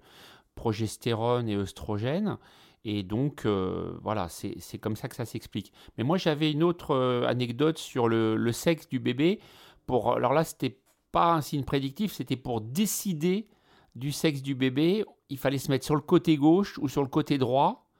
progestérone 0.56 1.50
et 1.50 1.56
œstrogène. 1.56 2.38
Et 2.84 3.04
donc, 3.04 3.46
euh, 3.46 3.98
voilà, 4.02 4.28
c'est 4.30 4.78
comme 4.80 4.96
ça 4.96 5.08
que 5.08 5.16
ça 5.16 5.26
s'explique. 5.26 5.72
Mais 5.98 6.04
moi, 6.04 6.18
j'avais 6.18 6.52
une 6.52 6.64
autre 6.64 6.96
euh, 6.96 7.28
anecdote 7.28 7.78
sur 7.78 8.08
le, 8.08 8.52
sexe 8.52 8.88
du 8.88 9.00
bébé. 9.00 9.40
Pour, 9.86 10.14
alors 10.14 10.34
là, 10.34 10.44
c'était 10.44 10.80
pas 11.12 11.34
un 11.34 11.42
signe 11.42 11.64
prédictif, 11.64 12.14
c'était 12.14 12.38
pour 12.38 12.62
décider 12.62 13.48
du 13.96 14.12
sexe 14.12 14.42
du 14.42 14.56
bébé. 14.56 15.06
Il 15.30 15.38
fallait 15.38 15.60
se 15.60 15.70
mettre 15.70 15.86
sur 15.86 15.96
le 15.96 16.02
côté 16.02 16.38
gauche 16.38 16.80
ou 16.80 16.88
sur 16.88 17.04
le 17.04 17.10
côté 17.10 17.38
droit 17.38 17.91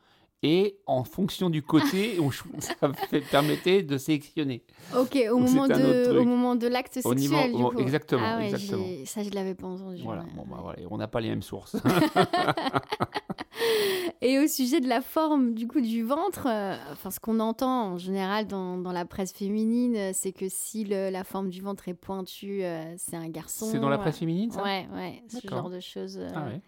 et 0.44 0.78
en 0.88 1.04
fonction 1.04 1.50
du 1.50 1.62
côté, 1.62 2.18
ça 2.60 2.92
permettait 3.30 3.84
de 3.84 3.98
sélectionner. 3.98 4.64
Ok, 4.98 5.18
au, 5.32 5.38
moment 5.38 5.68
de, 5.68 6.18
au 6.18 6.24
moment 6.24 6.56
de 6.56 6.68
l'acte 6.68 6.96
sexuel. 6.96 7.18
Niveau, 7.18 7.70
du 7.70 7.76
coup. 7.76 7.82
Exactement, 7.82 8.22
ah 8.24 8.44
exactement. 8.44 8.86
Ça, 9.06 9.22
je 9.22 9.30
ne 9.30 9.36
l'avais 9.36 9.54
pas 9.54 9.68
entendu. 9.68 10.02
Voilà, 10.04 10.24
bon, 10.36 10.44
bah, 10.50 10.58
voilà. 10.62 10.80
on 10.90 10.98
n'a 10.98 11.08
pas 11.08 11.22
les 11.22 11.30
mêmes 11.30 11.44
sources. 11.44 11.76
et 14.22 14.40
au 14.40 14.48
sujet 14.48 14.80
de 14.80 14.88
la 14.88 15.02
forme 15.02 15.54
du 15.54 15.68
coup 15.68 15.82
du 15.82 16.04
ventre, 16.04 16.48
euh, 16.48 16.76
enfin, 16.92 17.12
ce 17.12 17.20
qu'on 17.20 17.40
entend 17.40 17.94
en 17.94 17.98
général 17.98 18.48
dans, 18.48 18.78
dans 18.78 18.92
la 18.92 19.06
presse 19.06 19.34
féminine, 19.34 19.96
euh, 19.96 20.12
c'est 20.14 20.32
que 20.32 20.48
si 20.50 20.86
le, 20.86 21.12
la 21.12 21.24
forme 21.24 21.50
du 21.50 21.62
ventre 21.62 21.88
est 21.88 21.94
pointue, 21.94 22.64
euh, 22.64 22.96
c'est 22.98 23.16
un 23.16 23.30
garçon. 23.30 23.68
C'est 23.72 23.80
dans 23.80 23.90
la 23.90 24.00
presse 24.00 24.18
féminine, 24.18 24.52
ça? 24.52 24.64
Ouais, 24.64 24.88
ouais, 24.96 25.24
ce 25.28 25.48
genre 25.48 25.70
de 25.70 25.80
choses. 25.80 26.20
ah 26.34 26.46
ouais. 26.46 26.62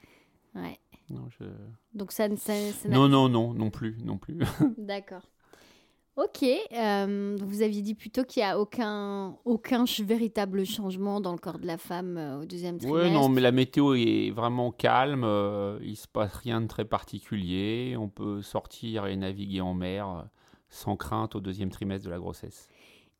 Ouais. 0.55 0.79
Non, 1.13 1.27
je... 1.39 1.45
Donc 1.93 2.11
ça, 2.11 2.27
ça, 2.35 2.53
non, 2.89 3.07
non, 3.07 3.29
non, 3.29 3.53
non 3.53 3.69
plus, 3.69 3.97
non 4.03 4.17
plus. 4.17 4.37
D'accord. 4.77 5.23
Ok, 6.15 6.43
euh, 6.43 7.35
vous 7.41 7.63
aviez 7.63 7.81
dit 7.81 7.95
plutôt 7.95 8.23
qu'il 8.23 8.43
n'y 8.43 8.47
a 8.47 8.59
aucun, 8.59 9.35
aucun 9.45 9.85
véritable 10.03 10.63
changement 10.63 11.19
dans 11.19 11.31
le 11.31 11.39
corps 11.39 11.57
de 11.57 11.65
la 11.65 11.79
femme 11.79 12.17
euh, 12.17 12.41
au 12.41 12.45
deuxième 12.45 12.77
trimestre. 12.77 13.07
Oui, 13.07 13.11
non, 13.11 13.29
mais 13.29 13.41
la 13.41 13.51
météo 13.51 13.95
est 13.95 14.29
vraiment 14.29 14.71
calme, 14.71 15.23
euh, 15.23 15.79
il 15.81 15.91
ne 15.91 15.95
se 15.95 16.07
passe 16.07 16.35
rien 16.35 16.61
de 16.61 16.67
très 16.67 16.85
particulier, 16.85 17.95
on 17.97 18.09
peut 18.09 18.43
sortir 18.43 19.07
et 19.07 19.15
naviguer 19.15 19.61
en 19.61 19.73
mer 19.73 20.27
sans 20.69 20.95
crainte 20.97 21.35
au 21.35 21.39
deuxième 21.39 21.71
trimestre 21.71 22.05
de 22.05 22.11
la 22.11 22.19
grossesse. 22.19 22.67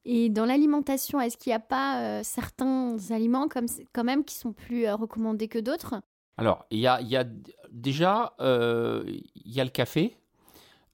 Et 0.05 0.29
dans 0.29 0.45
l'alimentation, 0.45 1.19
est-ce 1.19 1.37
qu'il 1.37 1.49
n'y 1.49 1.55
a 1.55 1.59
pas 1.59 2.23
certains 2.23 2.97
aliments 3.09 3.47
comme, 3.47 3.65
quand 3.93 4.03
même 4.03 4.23
qui 4.23 4.35
sont 4.35 4.53
plus 4.53 4.87
recommandés 4.91 5.47
que 5.47 5.59
d'autres? 5.59 5.95
Alors, 6.37 6.65
il 6.71 6.79
y 6.79 6.87
a, 6.87 7.25
déjà 7.71 8.33
euh, 8.39 9.03
il 9.07 9.51
y 9.51 9.61
a 9.61 9.63
le 9.63 9.69
café. 9.69 10.17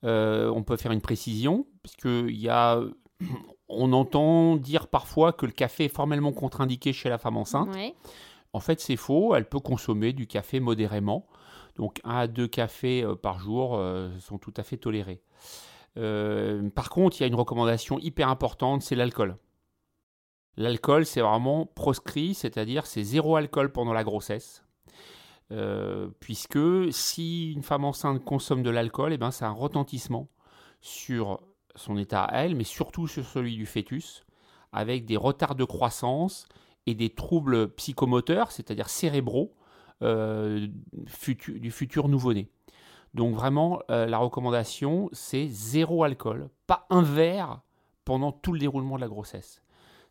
Euh, 0.03 0.49
on 0.49 0.63
peut 0.63 0.77
faire 0.77 0.91
une 0.91 1.01
précision, 1.01 1.65
puisque 1.81 2.07
y 2.29 2.49
a, 2.49 2.81
on 3.69 3.93
entend 3.93 4.57
dire 4.57 4.87
parfois 4.87 5.33
que 5.33 5.45
le 5.45 5.51
café 5.51 5.85
est 5.85 5.89
formellement 5.89 6.33
contre-indiqué 6.33 6.93
chez 6.93 7.09
la 7.09 7.17
femme 7.17 7.37
enceinte. 7.37 7.69
En 8.51 8.59
fait, 8.59 8.79
c'est 8.79 8.95
faux. 8.95 9.35
Elle 9.35 9.47
peut 9.47 9.59
consommer 9.59 10.11
du 10.11 10.27
café 10.27 10.59
modérément. 10.59 11.27
Donc, 11.75 12.01
un 12.03 12.17
à 12.17 12.27
deux 12.27 12.47
cafés 12.47 13.03
euh, 13.03 13.15
par 13.15 13.39
jour 13.39 13.81
sont 14.19 14.37
tout 14.37 14.53
à 14.57 14.63
fait 14.63 14.77
tolérés. 14.77 15.21
par 15.95 16.89
contre, 16.89 17.17
il 17.17 17.21
y 17.21 17.23
a 17.23 17.27
une 17.27 17.35
recommandation 17.35 17.97
hyper 17.99 18.27
importante, 18.27 18.81
c'est 18.81 18.95
l'alcool. 18.95 19.37
L'alcool, 20.57 21.05
c'est 21.05 21.21
vraiment 21.21 21.65
proscrit, 21.65 22.33
c'est-à-dire 22.33 22.85
c'est 22.85 23.03
zéro 23.03 23.37
alcool 23.37 23.71
pendant 23.71 23.93
la 23.93 24.03
grossesse. 24.03 24.65
Euh, 25.51 26.09
puisque 26.19 26.59
si 26.91 27.53
une 27.53 27.63
femme 27.63 27.83
enceinte 27.83 28.23
consomme 28.23 28.61
de 28.61 28.69
l'alcool, 28.69 29.13
eh 29.13 29.17
ben, 29.17 29.31
c'est 29.31 29.45
un 29.45 29.51
retentissement 29.51 30.29
sur 30.81 31.41
son 31.75 31.97
état 31.97 32.23
à 32.23 32.43
elle, 32.43 32.55
mais 32.55 32.63
surtout 32.63 33.07
sur 33.07 33.25
celui 33.25 33.55
du 33.55 33.65
fœtus, 33.65 34.25
avec 34.71 35.05
des 35.05 35.17
retards 35.17 35.55
de 35.55 35.63
croissance 35.63 36.47
et 36.85 36.93
des 36.93 37.09
troubles 37.09 37.69
psychomoteurs, 37.75 38.51
c'est-à-dire 38.51 38.89
cérébraux, 38.89 39.55
euh, 40.01 40.67
du 41.47 41.71
futur 41.71 42.07
nouveau-né. 42.07 42.49
Donc 43.13 43.33
vraiment, 43.33 43.81
euh, 43.89 44.05
la 44.05 44.19
recommandation, 44.19 45.09
c'est 45.11 45.47
zéro 45.47 46.03
alcool, 46.03 46.49
pas 46.67 46.85
un 46.89 47.01
verre 47.01 47.61
pendant 48.05 48.31
tout 48.31 48.53
le 48.53 48.59
déroulement 48.59 48.95
de 48.95 49.01
la 49.01 49.07
grossesse. 49.07 49.61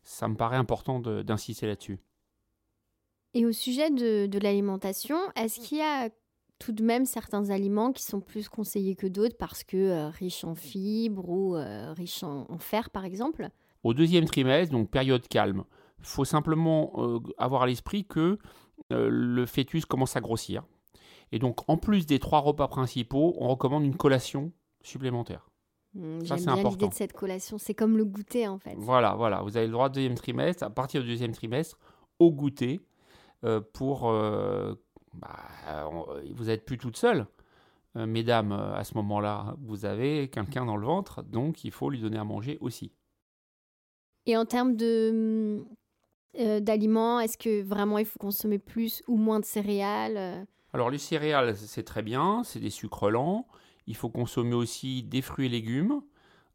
Ça 0.03 0.27
me 0.27 0.35
paraît 0.35 0.57
important 0.57 0.99
d'insister 0.99 1.65
là-dessus. 1.65 1.99
Et 3.33 3.45
au 3.45 3.51
sujet 3.51 3.89
de, 3.91 4.39
l'alimentation, 4.39 5.17
est-ce 5.35 5.59
qu'il 5.59 5.77
y 5.77 5.81
a 5.81 6.09
tout 6.57 6.71
de 6.71 6.83
même 6.83 7.05
certains 7.05 7.51
aliments 7.51 7.91
qui 7.93 8.03
sont 8.03 8.19
plus 8.19 8.49
conseillés 8.49 8.95
que 8.95 9.07
d'autres 9.07 9.37
parce 9.37 9.63
que 9.63 9.77
euh, 9.77 10.09
riches 10.09 10.43
en 10.43 10.55
fibres 10.55 11.29
ou 11.29 11.55
euh, 11.55 11.93
riches 11.93 12.23
en, 12.23 12.57
fer, 12.57 12.89
par 12.89 13.05
exemple? 13.05 13.49
Au 13.83 13.93
deuxième 13.93 14.25
trimestre, 14.25 14.73
donc 14.73 14.89
période 14.89 15.25
calme, 15.27 15.63
il 15.99 16.05
faut 16.05 16.25
simplement 16.25 16.91
euh, 16.97 17.19
avoir 17.37 17.61
à 17.61 17.67
l'esprit 17.67 18.05
que 18.05 18.37
le 18.89 19.45
fœtus 19.45 19.85
commence 19.85 20.15
à 20.15 20.21
grossir. 20.21 20.63
Et 21.31 21.39
donc, 21.39 21.69
en 21.69 21.77
plus 21.77 22.05
des 22.05 22.19
trois 22.19 22.39
repas 22.39 22.67
principaux, 22.67 23.35
on 23.37 23.49
recommande 23.49 23.83
une 23.83 23.95
collation 23.95 24.51
supplémentaire. 24.81 25.49
Mmh, 25.93 26.19
J'aime 26.23 26.37
bien 26.37 26.55
l'idée 26.63 26.87
de 26.87 26.93
cette 26.93 27.13
collation. 27.13 27.57
C'est 27.57 27.73
comme 27.73 27.97
le 27.97 28.05
goûter, 28.05 28.47
en 28.47 28.57
fait. 28.57 28.75
Voilà, 28.77 29.15
voilà. 29.15 29.41
Vous 29.41 29.57
avez 29.57 29.67
le 29.67 29.71
droit 29.71 29.87
au 29.87 29.89
deuxième 29.89 30.15
trimestre. 30.15 30.63
À 30.63 30.69
partir 30.69 31.01
du 31.01 31.09
deuxième 31.09 31.31
trimestre, 31.31 31.77
au 32.19 32.31
goûter, 32.31 32.79
pour... 33.73 34.09
Euh, 34.09 34.75
bah, 35.13 35.89
vous 36.31 36.45
n'êtes 36.45 36.65
plus 36.65 36.77
toute 36.77 36.97
seule. 36.97 37.27
Euh, 37.95 38.05
mesdames, 38.05 38.51
à 38.51 38.83
ce 38.83 38.93
moment-là, 38.95 39.55
vous 39.61 39.85
avez 39.85 40.29
quelqu'un 40.29 40.65
dans 40.65 40.77
le 40.77 40.85
ventre, 40.85 41.23
donc 41.23 41.63
il 41.63 41.71
faut 41.71 41.89
lui 41.89 41.99
donner 41.99 42.17
à 42.17 42.23
manger 42.23 42.57
aussi. 42.61 42.91
Et 44.25 44.37
en 44.37 44.45
termes 44.45 44.75
de 44.75 45.63
d'aliments, 46.37 47.19
est-ce 47.19 47.39
que 47.39 47.63
vraiment 47.63 47.97
il 47.97 48.05
faut 48.05 48.19
consommer 48.19 48.59
plus 48.59 49.01
ou 49.07 49.17
moins 49.17 49.39
de 49.39 49.45
céréales 49.45 50.45
Alors 50.73 50.91
les 50.91 50.99
céréales, 50.99 51.57
c'est 51.57 51.83
très 51.83 52.03
bien, 52.03 52.43
c'est 52.43 52.59
des 52.59 52.69
sucres 52.69 53.09
lents. 53.09 53.47
Il 53.87 53.95
faut 53.95 54.09
consommer 54.09 54.53
aussi 54.53 55.01
des 55.01 55.23
fruits 55.23 55.47
et 55.47 55.49
légumes, 55.49 56.01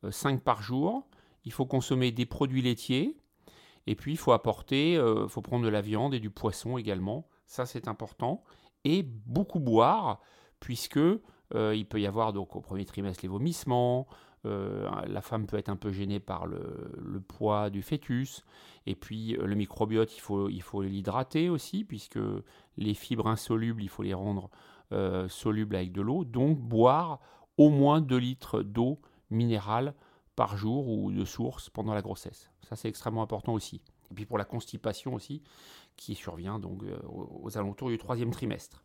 5 0.08 0.40
par 0.42 0.62
jour. 0.62 1.08
Il 1.44 1.52
faut 1.52 1.66
consommer 1.66 2.12
des 2.12 2.24
produits 2.24 2.62
laitiers, 2.62 3.16
et 3.86 3.94
puis, 3.94 4.12
il 4.12 4.16
faut 4.16 4.32
apporter, 4.32 4.96
euh, 4.96 5.28
faut 5.28 5.42
prendre 5.42 5.64
de 5.64 5.70
la 5.70 5.80
viande 5.80 6.14
et 6.14 6.20
du 6.20 6.30
poisson 6.30 6.78
également, 6.78 7.28
Ça, 7.46 7.66
c'est 7.66 7.88
important. 7.88 8.42
Et 8.84 9.02
beaucoup 9.02 9.60
boire, 9.60 10.20
puisque 10.60 10.98
euh, 11.54 11.74
il 11.74 11.86
peut 11.86 12.00
y 12.00 12.06
avoir 12.06 12.32
donc 12.32 12.56
au 12.56 12.60
premier 12.60 12.84
trimestre 12.84 13.22
les 13.22 13.28
vomissements, 13.28 14.06
euh, 14.46 14.88
la 15.06 15.20
femme 15.20 15.46
peut 15.46 15.56
être 15.56 15.68
un 15.68 15.76
peu 15.76 15.90
gênée 15.90 16.20
par 16.20 16.46
le, 16.46 17.20
poids 17.28 17.70
du 17.70 17.82
fœtus. 17.82 18.44
Et 18.86 18.94
puis 18.94 19.36
euh, 19.36 19.46
le 19.46 19.54
microbiote, 19.54 20.16
il 20.16 20.20
faut, 20.20 20.48
il 20.48 20.62
faut 20.62 20.82
l'hydrater 20.82 21.48
aussi, 21.48 21.84
puisque 21.84 22.18
les 22.76 22.94
fibres 22.94 23.26
insolubles, 23.26 23.82
il 23.82 23.88
faut 23.88 24.02
les 24.02 24.14
rendre 24.14 24.50
solubles 25.28 25.74
avec 25.74 25.90
de 25.90 26.02
l'eau. 26.02 26.24
Donc 26.24 26.58
boire 26.60 27.18
au 27.58 27.68
moins 27.68 28.00
2 28.00 28.16
litres 28.16 28.62
d'eau 28.62 29.00
minérale 29.28 29.94
par 30.36 30.56
jour 30.56 30.88
ou 30.88 31.12
de 31.12 31.24
source 31.24 31.70
pendant 31.70 31.94
la 31.94 32.02
grossesse. 32.02 32.50
Ça, 32.62 32.76
c'est 32.76 32.88
extrêmement 32.88 33.22
important 33.22 33.52
aussi. 33.52 33.80
Et 34.10 34.14
puis 34.14 34.26
pour 34.26 34.38
la 34.38 34.44
constipation 34.44 35.14
aussi, 35.14 35.42
qui 35.96 36.14
survient 36.14 36.58
donc 36.58 36.82
aux 37.08 37.56
alentours 37.56 37.88
du 37.88 37.98
troisième 37.98 38.30
trimestre. 38.30 38.84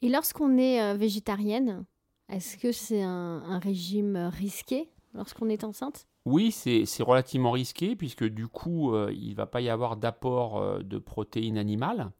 Et 0.00 0.08
lorsqu'on 0.08 0.56
est 0.58 0.80
euh, 0.80 0.94
végétarienne, 0.94 1.84
est-ce 2.28 2.56
que 2.56 2.72
c'est 2.72 3.02
un, 3.02 3.58
régime 3.58 4.16
risqué 4.32 4.90
lorsqu'on 5.14 5.48
est 5.48 5.64
enceinte? 5.64 6.06
Oui, 6.24 6.52
c'est 6.52 7.02
relativement 7.02 7.50
risqué 7.50 7.96
puisque 7.96 8.24
du 8.24 8.48
coup, 8.48 8.94
euh, 8.94 9.10
il 9.12 9.30
ne 9.30 9.34
va 9.34 9.46
pas 9.46 9.60
y 9.60 9.70
avoir 9.70 9.96
d'apport 9.96 10.58
euh, 10.58 10.80
de 10.80 10.98
protéines 10.98 11.58
animales 11.58 12.12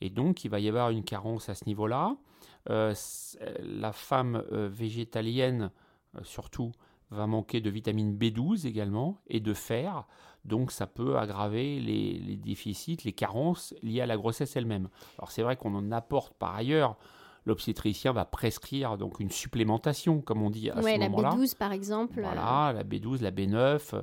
et 0.00 0.10
donc 0.10 0.44
il 0.44 0.50
va 0.50 0.60
y 0.60 0.68
avoir 0.68 0.90
une 0.90 1.02
carence 1.02 1.48
à 1.48 1.54
ce 1.54 1.64
niveau-là. 1.66 2.16
la 2.66 3.92
femme 3.92 4.42
végétalienne, 4.50 5.70
surtout, 6.22 6.72
va 7.14 7.26
manquer 7.26 7.60
de 7.60 7.70
vitamine 7.70 8.16
B12 8.16 8.66
également 8.66 9.20
et 9.28 9.40
de 9.40 9.54
fer. 9.54 10.06
Donc 10.44 10.70
ça 10.70 10.86
peut 10.86 11.16
aggraver 11.16 11.80
les, 11.80 12.18
les 12.18 12.36
déficits, 12.36 12.98
les 13.04 13.12
carences 13.12 13.74
liées 13.82 14.02
à 14.02 14.06
la 14.06 14.16
grossesse 14.16 14.56
elle-même. 14.56 14.88
Alors 15.18 15.30
c'est 15.30 15.42
vrai 15.42 15.56
qu'on 15.56 15.74
en 15.74 15.90
apporte 15.90 16.34
par 16.34 16.54
ailleurs 16.54 16.98
l'obstétricien 17.46 18.12
va 18.12 18.24
prescrire 18.24 18.96
donc 18.96 19.20
une 19.20 19.30
supplémentation, 19.30 20.20
comme 20.20 20.42
on 20.42 20.50
dit 20.50 20.70
à 20.70 20.80
ce 20.80 20.98
moment-là. 20.98 21.30
la 21.30 21.36
B12 21.36 21.56
par 21.56 21.72
exemple. 21.72 22.20
Voilà, 22.20 22.72
la 22.74 22.84
B12, 22.84 23.22
la 23.22 23.30
B9, 23.30 24.02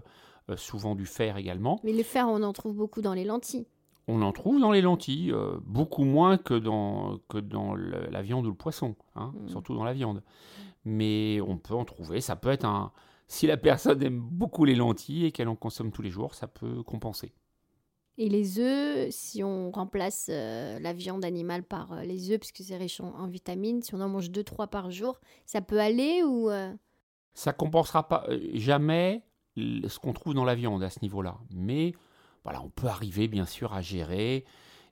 euh, 0.50 0.58
souvent 0.58 0.96
du 0.96 1.06
fer 1.06 1.38
également. 1.38 1.80
Mais 1.84 1.94
le 1.94 2.04
fer, 2.04 2.28
on 2.28 2.44
en 2.44 2.54
trouve 2.54 2.76
beaucoup 2.76 3.02
dans 3.02 3.14
les 3.14 3.24
lentilles. 3.24 3.68
On 4.14 4.22
en 4.22 4.34
trouve 4.34 4.60
dans 4.60 4.72
les 4.72 4.82
lentilles, 4.82 5.32
euh, 5.32 5.58
beaucoup 5.64 6.04
moins 6.04 6.38
que 6.38 6.54
dans, 6.54 7.20
que 7.30 7.38
dans 7.38 7.76
la 7.76 8.22
viande 8.22 8.46
ou 8.46 8.50
le 8.50 8.56
poisson, 8.56 8.96
hein, 9.16 9.34
hmm. 9.34 9.48
surtout 9.48 9.74
dans 9.74 9.86
la 9.86 9.94
viande. 9.94 10.22
Mais 10.84 11.40
on 11.48 11.58
peut 11.58 11.76
en 11.76 11.86
trouver, 11.86 12.20
ça 12.20 12.36
peut 12.36 12.50
être 12.50 12.66
un... 12.66 12.92
Si 13.30 13.48
la 13.48 13.56
personne 13.56 14.04
aime 14.04 14.20
beaucoup 14.20 14.66
les 14.66 14.76
lentilles 14.76 15.26
et 15.26 15.32
qu'elle 15.32 15.48
en 15.48 15.56
consomme 15.56 15.92
tous 15.92 16.02
les 16.02 16.10
jours, 16.10 16.36
ça 16.36 16.48
peut 16.48 16.84
compenser. 16.84 17.32
Et 18.18 18.28
les 18.28 18.60
œufs, 18.60 19.08
si 19.12 19.42
on 19.46 19.72
remplace 19.72 20.28
euh, 20.30 20.78
la 20.80 20.92
viande 20.92 21.24
animale 21.24 21.64
par 21.64 21.94
euh, 21.94 22.02
les 22.02 22.32
œufs, 22.32 22.40
puisque 22.40 22.62
c'est 22.68 22.76
riche 22.76 23.00
en, 23.00 23.28
vitamines, 23.28 23.82
si 23.82 23.96
on 23.96 24.02
en 24.02 24.10
mange 24.10 24.30
2-3 24.30 24.68
par 24.68 24.92
jour, 24.92 25.22
ça 25.46 25.62
peut 25.62 25.80
aller 25.80 26.22
ou... 26.24 26.50
Ça 27.34 27.54
compensera 27.54 28.10
pas 28.10 28.28
jamais 28.54 29.24
ce 29.56 30.00
qu'on 30.00 30.12
trouve 30.12 30.34
dans 30.34 30.44
la 30.44 30.56
viande 30.56 30.84
à 30.84 30.90
ce 30.90 31.00
niveau-là. 31.02 31.38
Mais 31.50 31.94
voilà, 32.44 32.62
on 32.62 32.70
peut 32.70 32.88
arriver 32.88 33.28
bien 33.28 33.46
sûr 33.46 33.74
à 33.74 33.82
gérer 33.82 34.46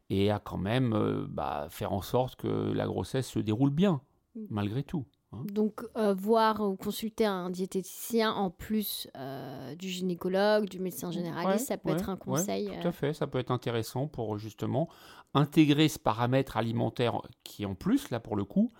et 0.09 0.31
à 0.31 0.39
quand 0.39 0.57
même 0.57 1.27
bah, 1.29 1.67
faire 1.69 1.93
en 1.93 2.01
sorte 2.01 2.35
que 2.35 2.47
la 2.47 2.85
grossesse 2.85 3.27
se 3.27 3.39
déroule 3.39 3.71
bien, 3.71 4.01
mmh. 4.35 4.41
malgré 4.49 4.83
tout. 4.83 5.05
Hein. 5.31 5.43
Donc, 5.45 5.85
euh, 5.95 6.13
voir 6.13 6.59
ou 6.61 6.75
consulter 6.75 7.25
un 7.25 7.49
diététicien 7.49 8.31
en 8.31 8.49
plus 8.49 9.07
euh, 9.15 9.75
du 9.75 9.87
gynécologue, 9.87 10.67
du 10.67 10.79
médecin 10.79 11.11
généraliste, 11.11 11.67
ça 11.67 11.77
peut 11.77 11.91
être 11.91 12.09
un 12.09 12.15
conseil. 12.15 12.67
tout 12.67 12.87
à 12.87 12.89
euh. 12.89 12.91
fait, 12.91 13.13
ça 13.13 13.27
peut 13.27 13.37
être 13.37 13.51
intéressant 13.51 14.07
pour 14.07 14.37
justement 14.37 14.89
intégrer 15.35 15.87
ce 15.87 15.99
paramètre 15.99 16.57
alimentaire 16.57 17.21
qui 17.43 17.63
est 17.63 17.67
en 17.67 17.75
plus, 17.75 18.09
là 18.09 18.19
pour 18.19 18.35
le 18.35 18.43
coup, 18.43 18.71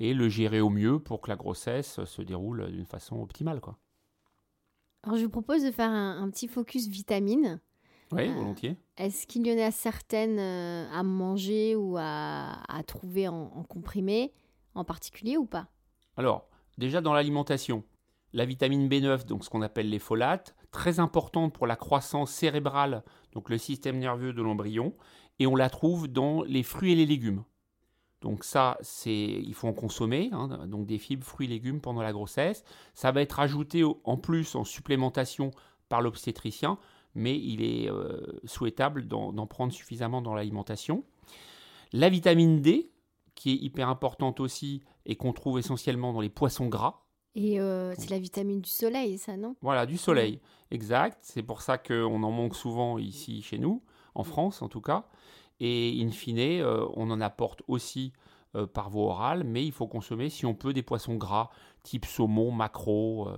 et 0.00 0.14
le 0.14 0.28
gérer 0.28 0.60
au 0.60 0.70
mieux 0.70 0.98
pour 0.98 1.20
que 1.20 1.28
la 1.28 1.36
grossesse 1.36 2.02
se 2.04 2.22
déroule 2.22 2.70
d'une 2.70 2.86
façon 2.86 3.20
optimale. 3.20 3.60
Quoi. 3.60 3.76
Alors, 5.02 5.18
je 5.18 5.24
vous 5.24 5.30
propose 5.30 5.62
de 5.62 5.70
faire 5.70 5.90
un, 5.90 6.28
petit 6.30 6.48
focus 6.48 6.88
vitamines. 6.88 7.60
Oui, 8.12 8.28
volontiers. 8.32 8.76
Est-ce 8.96 9.26
qu'il 9.26 9.46
y 9.46 9.52
en 9.52 9.66
a 9.66 9.70
certaines 9.70 10.38
à 10.38 11.02
manger 11.02 11.76
ou 11.76 11.96
à, 11.98 12.56
trouver 12.86 13.28
en, 13.28 13.52
en 13.54 13.62
comprimé 13.64 14.32
en 14.74 14.84
particulier 14.84 15.36
ou 15.36 15.44
pas? 15.44 15.68
Alors, 16.16 16.48
déjà 16.78 17.00
dans 17.00 17.12
l'alimentation, 17.12 17.84
la 18.32 18.44
vitamine 18.44 18.88
B9, 18.88 19.26
donc 19.26 19.44
ce 19.44 19.50
qu'on 19.50 19.62
appelle 19.62 19.90
les 19.90 19.98
folates, 19.98 20.54
très 20.70 21.00
importante 21.00 21.52
pour 21.52 21.66
la 21.66 21.76
croissance 21.76 22.30
cérébrale, 22.30 23.02
donc 23.32 23.50
le 23.50 23.58
système 23.58 23.98
nerveux 23.98 24.32
de 24.32 24.42
l'embryon, 24.42 24.94
et 25.38 25.46
on 25.46 25.56
la 25.56 25.70
trouve 25.70 26.08
dans 26.08 26.42
les 26.42 26.62
fruits 26.62 26.92
et 26.92 26.96
les 26.96 27.06
légumes. 27.06 27.44
Donc 28.20 28.42
ça, 28.42 28.76
c'est, 28.80 29.14
il 29.14 29.54
faut 29.54 29.68
en 29.68 29.72
consommer, 29.72 30.28
hein, 30.32 30.66
donc 30.66 30.86
des 30.86 30.98
fibres, 30.98 31.24
fruits, 31.24 31.46
et 31.46 31.50
légumes 31.50 31.80
pendant 31.80 32.02
la 32.02 32.12
grossesse. 32.12 32.64
Ça 32.94 33.12
va 33.12 33.22
être 33.22 33.38
ajouté 33.38 33.84
en 34.04 34.16
plus 34.16 34.56
en 34.56 34.64
supplémentation 34.64 35.52
par 35.88 36.02
l'obstétricien, 36.02 36.78
mais 37.18 37.38
il 37.38 37.62
est 37.62 37.90
euh, 37.90 38.40
souhaitable 38.44 39.06
d'en 39.06 39.46
prendre 39.46 39.72
suffisamment 39.72 40.22
dans 40.22 40.34
l'alimentation. 40.34 41.04
La 41.92 42.08
vitamine 42.08 42.60
D, 42.60 42.90
qui 43.34 43.52
est 43.52 43.56
hyper 43.56 43.88
importante 43.88 44.40
aussi 44.40 44.82
et 45.06 45.16
qu'on 45.16 45.32
trouve 45.32 45.58
essentiellement 45.58 46.12
dans 46.12 46.20
les 46.20 46.28
poissons 46.28 46.66
gras. 46.66 47.02
Et 47.34 47.60
euh, 47.60 47.94
c'est 47.96 48.10
la 48.10 48.18
vitamine 48.18 48.60
du 48.60 48.70
soleil, 48.70 49.16
ça, 49.16 49.36
non? 49.36 49.54
Voilà, 49.62 49.86
du 49.86 49.96
soleil, 49.96 50.40
exact. 50.70 51.18
C'est 51.22 51.42
pour 51.42 51.62
ça 51.62 51.78
qu'on 51.78 52.22
en 52.22 52.30
manque 52.32 52.56
souvent 52.56 52.98
ici 52.98 53.42
chez 53.42 53.58
nous, 53.58 53.82
en 54.14 54.24
France 54.24 54.60
en 54.60 54.68
tout 54.68 54.80
cas. 54.80 55.06
Et 55.60 56.02
in 56.02 56.10
fine, 56.10 56.38
euh, 56.38 56.86
on 56.94 57.10
en 57.10 57.20
apporte 57.20 57.62
aussi 57.68 58.12
euh, 58.56 58.66
par 58.66 58.90
voie 58.90 59.10
orale, 59.10 59.44
mais 59.44 59.64
il 59.64 59.72
faut 59.72 59.86
consommer, 59.86 60.30
si 60.30 60.46
on 60.46 60.54
peut, 60.54 60.72
des 60.72 60.82
poissons 60.82 61.14
gras, 61.14 61.50
type 61.84 62.06
saumon, 62.06 62.50
maquereau, 62.50 63.28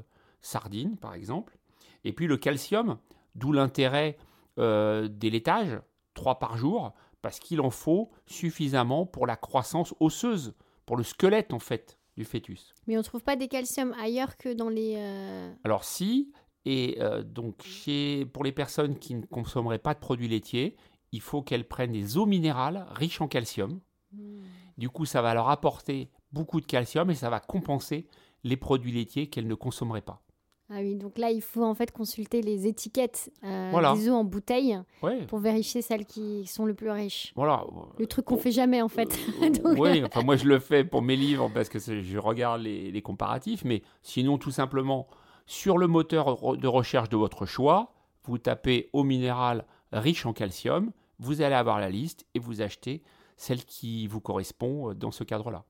sardines, 0.41 0.97
par 0.97 1.15
exemple. 1.15 1.59
Et 2.05 2.13
puis 2.15 2.27
le 2.27 2.39
calcium, 2.39 2.97
d'où 3.35 3.53
l'intérêt 3.53 4.17
des 4.57 5.31
laitages, 5.31 5.81
3 6.15 6.39
par 6.39 6.57
jour, 6.57 6.93
parce 7.23 7.39
qu'il 7.39 7.61
en 7.61 7.71
faut 7.71 8.11
suffisamment 8.27 9.07
pour 9.07 9.27
la 9.27 9.37
croissance 9.37 9.95
osseuse, 10.01 10.55
pour 10.87 10.97
le 10.97 11.03
squelette 11.03 11.53
en 11.53 11.59
fait 11.59 11.99
du 12.17 12.25
fœtus. 12.25 12.75
Mais 12.87 12.97
on 12.97 12.99
ne 12.99 13.05
trouve 13.05 13.23
pas 13.23 13.37
des 13.37 13.49
calciums 13.49 13.95
ailleurs 14.01 14.37
que 14.37 14.53
dans 14.53 14.69
les... 14.69 14.95
Euh, 14.97 15.53
Alors 15.65 15.85
si, 15.85 16.33
et 16.65 16.99
euh, 17.01 17.23
donc 17.23 17.63
chez, 17.63 18.27
pour 18.27 18.45
les 18.45 18.53
personnes 18.53 18.99
qui 18.99 19.15
ne 19.15 19.25
consommeraient 19.27 19.79
pas 19.79 19.95
de 19.95 20.01
produits 20.01 20.29
laitiers, 20.29 20.77
il 21.13 21.21
faut 21.21 21.43
qu'elles 21.43 21.67
prennent 21.67 21.93
des 21.93 22.17
eaux 22.17 22.27
minérales 22.27 22.87
riches 22.91 23.21
en 23.21 23.29
calcium. 23.29 23.81
Hmm. 24.13 24.43
Du 24.79 24.89
coup, 24.89 25.05
ça 25.05 25.23
va 25.23 25.35
leur 25.35 25.49
apporter 25.49 26.11
beaucoup 26.33 26.61
de 26.61 26.67
calcium 26.67 27.11
et 27.11 27.15
ça 27.15 27.31
va 27.31 27.41
compenser 27.41 28.07
les 28.45 28.57
produits 28.57 28.93
laitiers 28.93 29.29
qu'elles 29.29 29.47
ne 29.47 29.55
consommeraient 29.55 30.01
pas. 30.01 30.23
Ah 30.73 30.79
oui, 30.79 30.95
donc 30.95 31.19
là, 31.19 31.33
il 31.33 31.43
faut 31.43 31.65
en 31.65 31.75
fait 31.75 31.91
consulter 31.91 32.43
les 32.43 32.69
étiquettes 32.69 33.33
euh, 33.43 33.95
des 33.95 34.09
eaux 34.09 34.15
en 34.15 34.23
bouteille 34.23 34.79
pour 35.27 35.41
vérifier 35.41 35.83
celles 35.83 36.05
qui 36.07 36.47
sont 36.47 36.65
le 36.65 36.75
plus 36.75 36.91
riches. 36.91 37.33
Voilà. 37.35 37.65
Le 37.99 38.07
truc 38.07 38.27
qu'on 38.27 38.37
fait 38.37 38.53
jamais 38.53 38.81
en 38.81 38.89
fait. 38.89 39.19
Oui, 39.65 40.03
enfin 40.05 40.23
moi 40.23 40.37
je 40.37 40.45
le 40.45 40.59
fais 40.59 40.85
pour 40.85 41.03
mes 41.03 41.17
livres 41.17 41.51
parce 41.53 41.69
que 41.69 41.79
je 41.79 42.19
regarde 42.19 42.63
les, 42.63 43.03
comparatifs, 43.03 43.65
mais 43.65 43.83
sinon 44.03 44.39
tout 44.39 44.51
simplement 44.51 45.09
sur 45.47 45.77
le 45.77 45.87
moteur 45.89 46.57
de 46.57 46.69
recherche 46.69 47.09
de 47.09 47.17
votre 47.17 47.47
choix, 47.47 47.93
vous 48.25 48.39
tapez 48.39 48.91
eau 48.93 49.03
minérale 49.03 49.65
riche 49.93 50.25
en 50.25 50.33
calcium, 50.33 50.93
vous 51.19 51.43
allez 51.43 51.55
avoir 51.55 51.81
la 51.81 51.91
liste 51.91 52.27
et 52.35 52.39
vous 52.39 52.63
achetez 52.63 53.03
celle 53.37 53.65
qui 53.65 54.07
vous 54.07 54.21
correspond 54.21 54.91
euh, 54.91 54.95
dans 54.95 55.11
ce 55.11 55.25
cadre-là. 55.25 55.65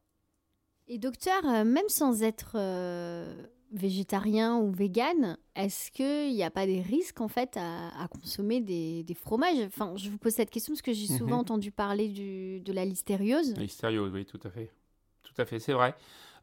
Et 0.88 0.98
docteur, 0.98 1.40
euh, 1.46 1.64
même 1.64 1.88
sans 1.88 2.22
être 2.22 2.52
végétarien 3.72 4.56
ou 4.58 4.72
vegan, 4.72 5.36
est-ce 5.54 5.90
qu'il 5.90 6.34
n'y 6.34 6.42
a 6.42 6.50
pas 6.50 6.66
des 6.66 6.80
risques 6.80 7.20
en 7.20 7.28
fait 7.28 7.56
à, 7.56 8.08
consommer 8.08 8.60
des, 8.60 9.14
fromages? 9.14 9.58
Enfin, 9.66 9.94
je 9.96 10.10
vous 10.10 10.18
pose 10.18 10.32
cette 10.32 10.50
question 10.50 10.72
parce 10.72 10.82
que 10.82 10.92
j'ai 10.92 11.06
souvent 11.06 11.36
mhm. 11.36 11.40
entendu 11.40 11.70
parler 11.70 12.08
du, 12.08 12.60
de 12.60 12.72
la 12.72 12.84
listériose. 12.84 13.54
La 13.56 13.62
listériose, 13.62 14.12
oui, 14.12 14.24
tout 14.24 14.40
à 14.44 14.50
fait. 14.50 14.70
Tout 15.22 15.34
à 15.40 15.44
fait, 15.44 15.60
c'est 15.60 15.72
vrai. 15.72 15.94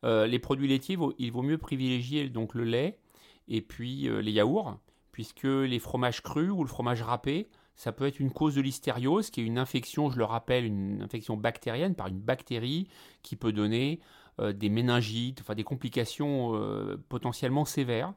Euh, 0.03 0.27
les 0.27 0.39
produits 0.39 0.67
laitiers, 0.67 0.97
il 1.17 1.31
vaut 1.31 1.41
mieux 1.41 1.57
privilégier 1.57 2.29
donc 2.29 2.53
le 2.53 2.63
lait 2.63 2.99
et 3.47 3.61
puis 3.61 4.07
euh, 4.07 4.21
les 4.21 4.31
yaourts, 4.31 4.77
puisque 5.11 5.43
les 5.43 5.79
fromages 5.79 6.21
crus 6.21 6.51
ou 6.51 6.63
le 6.63 6.69
fromage 6.69 7.01
râpé, 7.01 7.49
ça 7.75 7.91
peut 7.91 8.07
être 8.07 8.19
une 8.19 8.31
cause 8.31 8.55
de 8.55 8.61
listériose, 8.61 9.29
qui 9.29 9.41
est 9.41 9.43
une 9.43 9.59
infection, 9.59 10.09
je 10.09 10.17
le 10.17 10.23
rappelle, 10.23 10.65
une 10.65 11.01
infection 11.01 11.37
bactérienne 11.37 11.95
par 11.95 12.07
une 12.07 12.19
bactérie 12.19 12.87
qui 13.21 13.35
peut 13.35 13.51
donner 13.51 13.99
des 14.39 14.69
méningites, 14.69 15.41
enfin 15.41 15.55
des 15.55 15.63
complications 15.63 16.55
euh, 16.55 16.97
potentiellement 17.09 17.65
sévères. 17.65 18.13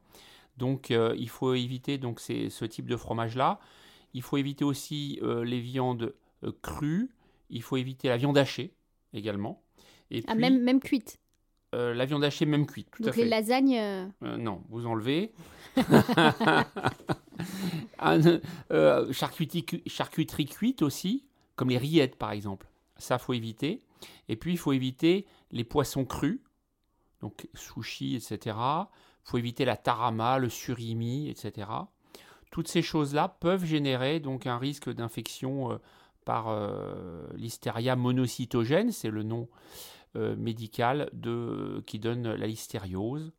Donc 0.57 0.91
euh, 0.91 1.15
il 1.17 1.29
faut 1.29 1.53
éviter 1.53 1.97
donc 1.97 2.19
ce 2.19 2.65
type 2.65 2.87
de 2.87 2.95
fromage-là. 2.95 3.59
Il 4.13 4.21
faut 4.21 4.37
éviter 4.37 4.65
aussi 4.65 5.19
les 5.23 5.61
viandes 5.61 6.13
crues. 6.61 7.09
Il 7.49 7.61
faut 7.63 7.77
éviter 7.77 8.09
la 8.09 8.17
viande 8.17 8.37
hachée 8.37 8.73
également. 9.13 9.63
Et 10.09 10.21
ah, 10.27 10.35
même, 10.35 10.61
même 10.61 10.81
cuite 10.81 11.17
la 11.73 12.03
viande 12.03 12.25
hachée, 12.25 12.45
même 12.45 12.65
cuite, 12.65 12.89
tout 12.91 13.03
Donc 13.03 13.11
à 13.11 13.13
fait. 13.13 13.23
les 13.23 13.29
lasagnes 13.29 14.11
Non, 14.21 14.61
vous 14.67 14.85
enlevez. 14.85 15.31
charcuterie, 19.13 19.81
charcuterie 19.87 20.45
cuite 20.47 20.81
aussi, 20.81 21.23
comme 21.55 21.69
les 21.69 21.77
rillettes 21.77 22.17
par 22.17 22.31
exemple. 22.31 22.67
Ça, 22.97 23.17
faut 23.17 23.33
éviter. 23.33 23.79
Et 24.29 24.35
puis, 24.35 24.51
il 24.53 24.57
faut 24.57 24.73
éviter 24.73 25.25
les 25.51 25.63
poissons 25.63 26.05
crus, 26.05 26.39
donc 27.21 27.47
sushi, 27.53 28.15
etc. 28.15 28.55
Il 28.57 29.29
faut 29.29 29.37
éviter 29.37 29.65
la 29.65 29.77
tarama, 29.77 30.39
le 30.39 30.49
surimi, 30.49 31.29
etc. 31.29 31.67
Toutes 32.51 32.67
ces 32.67 32.81
choses-là 32.81 33.29
peuvent 33.39 33.63
générer 33.63 34.19
donc 34.19 34.45
un 34.45 34.57
risque 34.57 34.89
d'infection 34.89 35.71
euh, 35.71 35.77
par 36.25 36.49
euh, 36.49 37.25
l'hystéria 37.35 37.95
monocytogène, 37.95 38.91
c'est 38.91 39.09
le 39.09 39.23
nom 39.23 39.47
euh, 40.15 40.35
médical 40.35 41.09
de, 41.13 41.81
qui 41.87 41.97
donne 41.97 42.33
la 42.33 42.47
listériose. 42.47 43.31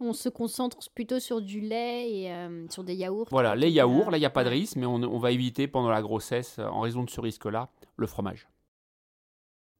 On 0.00 0.12
se 0.12 0.28
concentre 0.28 0.78
plutôt 0.94 1.18
sur 1.18 1.40
du 1.40 1.60
lait 1.60 2.08
et 2.08 2.48
sur 2.70 2.84
des 2.84 2.94
yaourts. 2.94 3.26
Voilà, 3.32 3.56
les 3.56 3.68
yaourts, 3.68 4.12
là 4.12 4.16
il 4.16 4.20
n'y 4.20 4.26
a 4.26 4.30
pas 4.30 4.44
de 4.44 4.48
risque, 4.48 4.76
mais 4.76 4.86
on, 4.86 5.18
va 5.18 5.32
éviter 5.32 5.66
pendant 5.66 5.90
la 5.90 6.02
grossesse, 6.02 6.60
en 6.60 6.82
raison 6.82 7.02
de 7.02 7.10
ce 7.10 7.20
risque-là, 7.20 7.68
le 7.96 8.06
fromage. 8.06 8.46